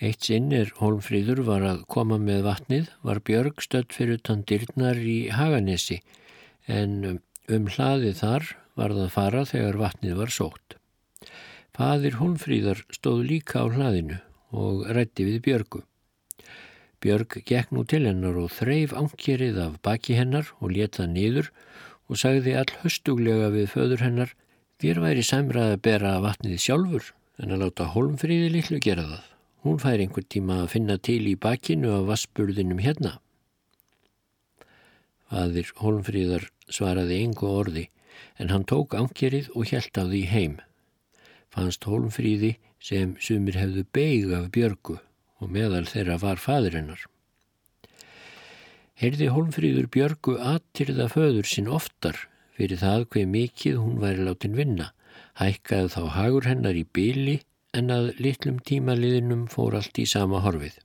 Eitt 0.03 0.27
sinn 0.27 0.51
er 0.53 0.69
Holmfríður 0.77 1.41
var 1.47 1.65
að 1.65 1.85
koma 1.89 2.19
með 2.21 2.43
vatnið, 2.45 2.91
var 3.01 3.21
Björg 3.25 3.61
stödd 3.65 3.95
fyrir 3.95 4.19
utan 4.19 4.43
dyrnar 4.45 4.99
í 4.99 5.17
Haganesi 5.33 6.01
en 6.69 6.99
um 7.49 7.69
hlaðið 7.73 8.19
þar 8.19 8.49
var 8.77 8.93
það 8.97 9.09
fara 9.15 9.43
þegar 9.49 9.79
vatnið 9.81 10.19
var 10.19 10.33
sótt. 10.35 10.77
Fadir 11.73 12.19
Holmfríðar 12.19 12.83
stóð 12.93 13.25
líka 13.31 13.65
á 13.65 13.67
hlaðinu 13.71 14.19
og 14.53 14.85
rætti 14.93 15.25
við 15.25 15.41
Björgu. 15.47 15.81
Björg 17.03 17.41
gekk 17.43 17.73
nú 17.75 17.81
til 17.83 18.05
hennar 18.07 18.37
og 18.39 18.53
þreif 18.55 18.93
angjerið 18.95 19.57
af 19.59 19.73
baki 19.83 20.15
hennar 20.15 20.53
og 20.63 20.71
leta 20.71 21.03
niður 21.03 21.49
og 22.07 22.19
sagði 22.21 22.53
all 22.55 22.71
höstuglega 22.79 23.49
við 23.51 23.67
föður 23.73 24.03
hennar 24.05 24.31
þér 24.79 25.01
væri 25.03 25.25
samrað 25.27 25.73
að 25.73 25.83
bera 25.89 26.13
vatnið 26.23 26.63
sjálfur 26.63 27.11
en 27.43 27.51
að 27.51 27.65
láta 27.65 27.89
Holmfríði 27.91 28.53
liklu 28.55 28.79
gera 28.87 29.03
það. 29.09 29.27
Hún 29.67 29.83
fær 29.83 29.99
einhver 29.99 30.27
tíma 30.31 30.61
að 30.63 30.71
finna 30.77 30.97
til 31.09 31.19
í 31.27 31.35
bakinu 31.35 31.91
af 31.97 32.07
vassburðinum 32.13 32.79
hérna. 32.83 33.17
Fadir 35.27 35.75
Holmfríðar 35.83 36.49
svaraði 36.71 37.19
engu 37.25 37.51
orði 37.51 37.87
en 38.39 38.51
hann 38.53 38.67
tók 38.69 38.95
angjerið 38.95 39.51
og 39.57 39.71
hjælt 39.71 39.99
á 39.99 40.07
því 40.07 40.27
heim. 40.31 40.59
Fannst 41.51 41.83
Holmfríði 41.83 42.55
sem 42.79 43.17
sumir 43.19 43.59
hefðu 43.59 43.89
beig 43.91 44.31
af 44.31 44.53
björgu 44.55 45.01
og 45.43 45.51
meðal 45.51 45.85
þeirra 45.89 46.17
var 46.21 46.41
fadirinnar. 46.41 47.03
Heyrði 49.03 49.27
Holmfríður 49.33 49.87
björgu 49.91 50.37
aðtyrða 50.39 51.09
föður 51.11 51.47
sinn 51.49 51.67
oftar 51.67 52.19
fyrir 52.53 52.79
það 52.79 53.07
hver 53.15 53.29
mikið 53.31 53.79
hún 53.81 53.97
væri 54.03 54.27
látin 54.27 54.57
vinna, 54.57 54.91
hækkaði 55.41 55.89
þá 55.95 56.01
hagur 56.17 56.47
hennar 56.47 56.77
í 56.77 56.85
byli 56.95 57.39
en 57.73 57.89
að 57.93 58.11
litlum 58.21 58.59
tímaliðinum 58.61 59.47
fór 59.49 59.79
allt 59.79 59.97
í 59.99 60.05
sama 60.09 60.43
horfið. 60.45 60.77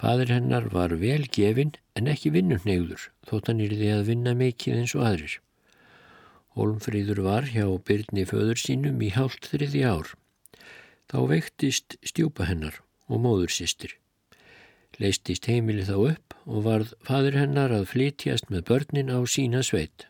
Fadur 0.00 0.32
hennar 0.32 0.68
var 0.72 0.94
vel 1.00 1.24
gefin 1.32 1.72
en 1.96 2.08
ekki 2.12 2.32
vinnunegður 2.36 3.08
þótt 3.28 3.50
hann 3.50 3.64
yrði 3.64 3.90
að 3.94 4.06
vinna 4.12 4.36
mikið 4.36 4.82
eins 4.82 4.94
og 4.96 5.06
aðrir. 5.08 5.34
Holmfríður 6.56 7.24
var 7.24 7.48
hjá 7.48 7.64
byrni 7.88 8.26
föður 8.28 8.60
sínum 8.60 9.00
í 9.00 9.10
hálft 9.16 9.48
þriði 9.52 9.82
ár. 9.88 10.14
Þá 11.10 11.18
veiktist 11.32 11.96
stjúpa 12.06 12.46
hennar 12.48 12.80
og 13.10 13.20
móður 13.26 13.52
sýstir. 13.52 13.96
Leistist 15.02 15.50
heimili 15.50 15.84
þá 15.84 15.96
upp 16.14 16.38
og 16.46 16.64
varð 16.64 16.94
fadur 17.04 17.36
hennar 17.36 17.74
að 17.74 17.90
flytjast 17.92 18.48
með 18.54 18.66
börnin 18.70 19.12
á 19.12 19.18
sína 19.26 19.60
sveit. 19.66 20.06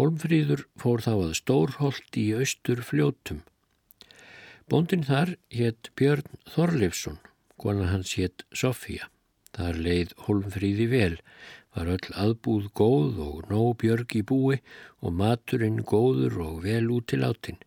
Holmfríður 0.00 0.66
fór 0.80 1.04
þá 1.04 1.14
að 1.14 1.38
stórholt 1.38 2.16
í 2.16 2.30
austur 2.40 2.80
fljótum 2.80 3.42
Bóndin 4.72 5.02
þar 5.04 5.34
hétt 5.52 5.90
Björn 6.00 6.38
Þorleifsson, 6.48 7.18
kona 7.60 7.90
hans 7.90 8.14
hétt 8.16 8.44
Sofía. 8.56 9.10
Þar 9.52 9.80
leið 9.84 10.14
Holmfríði 10.24 10.86
vel, 10.88 11.16
var 11.76 11.90
öll 11.92 12.14
aðbúð 12.16 12.70
góð 12.78 13.18
og 13.20 13.50
nóg 13.50 13.74
björg 13.82 14.14
í 14.16 14.22
búi 14.24 14.60
og 15.04 15.12
maturinn 15.18 15.82
góður 15.84 16.38
og 16.46 16.62
vel 16.64 16.86
út 16.94 17.10
til 17.12 17.20
áttinn. 17.26 17.60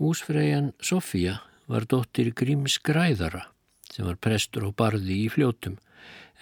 Húsfræjan 0.00 0.72
Sofía 0.82 1.38
var 1.66 1.86
dóttir 1.90 2.32
Gríms 2.34 2.78
Græðara 2.82 3.46
sem 3.92 4.06
var 4.06 4.18
prestur 4.20 4.66
og 4.68 4.76
barði 4.78 5.22
í 5.24 5.28
fljótum 5.32 5.78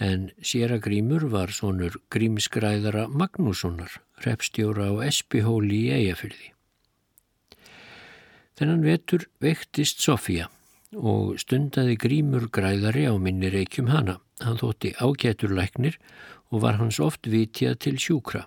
en 0.02 0.30
Sera 0.42 0.80
Grímur 0.82 1.28
var 1.30 1.52
sonur 1.54 2.00
Gríms 2.10 2.48
Græðara 2.50 3.06
Magnússonar, 3.08 4.00
repstjóra 4.24 4.90
á 4.90 4.94
Espihóli 5.06 5.84
í 5.86 5.92
Eyjafyrði. 6.00 6.50
Þennan 8.58 8.84
vetur 8.86 9.26
veiktist 9.42 10.02
Sofía 10.02 10.48
og 10.94 11.38
stundaði 11.42 11.96
grímur 11.98 12.46
græðari 12.54 13.08
á 13.10 13.14
minni 13.18 13.50
reykjum 13.50 13.90
hana. 13.90 14.20
Hann 14.42 14.58
þótti 14.60 14.92
ágætur 15.02 15.54
læknir 15.54 15.98
og 16.50 16.62
var 16.62 16.78
hans 16.78 17.00
oft 17.02 17.26
vitjað 17.26 17.80
til 17.82 17.98
sjúkra. 17.98 18.44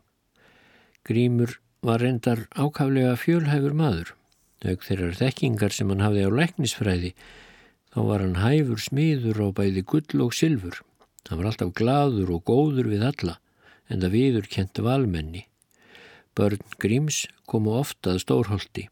Grímur 1.07 1.59
var 1.83 1.99
reyndar 2.03 2.47
ákaflega 2.55 3.15
fjölhæfur 3.19 3.75
maður. 3.75 4.13
Auk 4.65 4.85
þeirrar 4.87 5.17
þekkingar 5.19 5.73
sem 5.75 5.89
hann 5.93 6.01
hafði 6.01 6.23
á 6.25 6.31
læknisfræði 6.33 7.11
þá 7.93 7.99
var 8.09 8.23
hann 8.23 8.39
hæfur 8.41 8.81
smiður 8.81 9.43
á 9.45 9.47
bæði 9.57 9.83
gull 9.85 10.23
og 10.25 10.33
sylfur. 10.33 10.81
Hann 11.29 11.41
var 11.41 11.51
alltaf 11.51 11.73
gladur 11.77 12.31
og 12.33 12.45
góður 12.47 12.89
við 12.89 13.05
alla 13.05 13.37
en 13.87 14.01
það 14.01 14.15
viður 14.15 14.49
kent 14.51 14.81
valmenni. 14.83 15.43
Börn 16.37 16.61
Gríms 16.81 17.25
komu 17.49 17.75
ofta 17.77 18.13
að 18.15 18.23
stórholti 18.25 18.87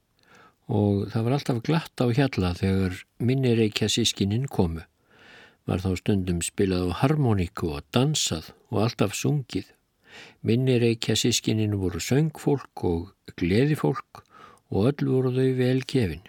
og 0.65 1.05
það 1.13 1.25
var 1.25 1.35
alltaf 1.37 1.61
glatt 1.65 2.01
á 2.01 2.05
hjalla 2.09 2.53
þegar 2.57 2.99
minnireikja 3.21 3.89
sískininn 3.91 4.47
komu. 4.49 4.81
Var 5.65 5.81
þá 5.81 5.91
stundum 5.97 6.41
spilað 6.45 6.89
á 6.93 6.97
harmoníku 7.01 7.71
og 7.73 7.85
dansað 7.93 8.51
og 8.69 8.83
alltaf 8.85 9.13
sungið. 9.17 9.67
Minnireikja 10.45 11.17
sískininn 11.17 11.77
voru 11.81 12.01
söngfólk 12.01 12.85
og 12.85 13.35
gleðifólk 13.37 14.24
og 14.71 14.89
öll 14.91 15.09
voru 15.09 15.31
þau 15.35 15.51
vel 15.59 15.81
kefin. 15.87 16.23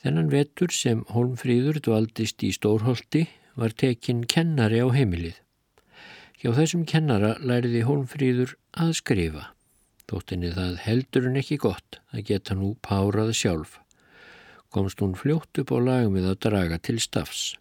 Þennan 0.00 0.30
vetur 0.32 0.72
sem 0.72 1.02
Holmfríður 1.12 1.80
dvaldist 1.84 2.40
í 2.46 2.54
Stórholti 2.56 3.26
var 3.60 3.74
tekinn 3.76 4.24
kennari 4.24 4.80
á 4.80 4.88
heimilið. 4.88 5.36
Hjá 6.40 6.54
þessum 6.56 6.86
kennara 6.88 7.34
læriði 7.44 7.84
Holmfríður 7.84 8.56
að 8.72 8.94
skrifa. 9.02 9.50
Þóttinni 10.08 10.54
það 10.56 10.80
heldur 10.86 11.28
hún 11.28 11.38
ekki 11.42 11.60
gott 11.60 12.00
að 12.14 12.24
geta 12.32 12.56
nú 12.56 12.72
párað 12.80 13.34
sjálf. 13.36 13.76
Komst 14.72 15.04
hún 15.04 15.18
fljótt 15.18 15.60
upp 15.60 15.74
á 15.76 15.78
lagum 15.84 16.16
við 16.16 16.30
að 16.32 16.40
draga 16.46 16.80
til 16.80 16.96
stafs. 17.02 17.54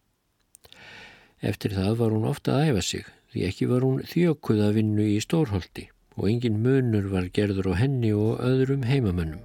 Eftir 1.43 1.75
það 1.75 1.93
var 1.99 2.15
hún 2.15 2.27
ofta 2.29 2.55
að 2.55 2.71
æfa 2.71 2.87
sig 2.87 3.13
því 3.33 3.45
ekki 3.51 3.69
var 3.69 3.85
hún 3.85 4.03
þjókuð 4.07 4.63
að 4.65 4.75
vinnu 4.79 5.05
í 5.11 5.19
stórholti 5.23 5.89
og 6.19 6.27
engin 6.29 6.59
munur 6.63 7.07
var 7.13 7.29
gerður 7.33 7.71
á 7.71 7.79
henni 7.79 8.11
og 8.13 8.41
öðrum 8.43 8.83
heimamönnum. 8.83 9.41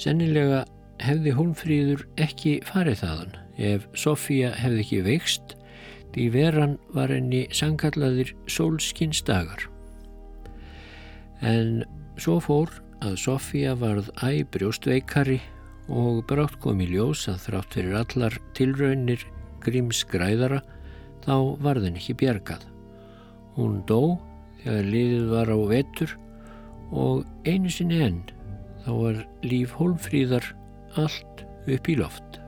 Sennilega 0.00 0.66
hefði 1.00 1.32
Hólmfríður 1.36 2.04
ekki 2.20 2.58
farið 2.68 3.00
þaðan 3.02 3.34
ef 3.70 3.86
Sofía 3.96 4.52
hefði 4.56 4.84
ekki 4.84 5.00
veikst 5.06 5.56
því 6.14 6.26
veran 6.34 6.76
var 6.96 7.12
henni 7.12 7.46
sangallaðir 7.54 8.34
sólskinsdagar. 8.50 9.66
En 11.40 11.84
svo 12.20 12.38
fór 12.44 12.72
að 13.00 13.16
Sofía 13.22 13.74
varð 13.80 14.10
æg 14.26 14.50
brjóstveikari 14.54 15.38
og 15.90 16.24
brátt 16.30 16.58
kom 16.62 16.82
í 16.84 16.88
ljós 16.90 17.26
að 17.30 17.46
þrátt 17.46 17.76
fyrir 17.78 18.00
allar 18.02 18.36
tilraunir 18.58 19.24
grímsgræðara 19.64 20.60
þá 21.24 21.36
varðin 21.64 21.96
ekki 22.00 22.16
bjergað. 22.20 22.66
Hún 23.56 23.80
dó 23.88 24.18
þegar 24.64 24.90
liðið 24.94 25.30
var 25.34 25.52
á 25.52 25.58
vetur 25.70 26.16
og 26.90 27.24
einu 27.48 27.70
sinni 27.72 28.02
enn 28.04 28.20
þá 28.84 28.90
var 28.96 29.22
líf 29.46 29.74
hólfríðar 29.78 30.46
allt 31.00 31.44
upp 31.70 31.90
í 31.90 31.96
loft. 32.00 32.40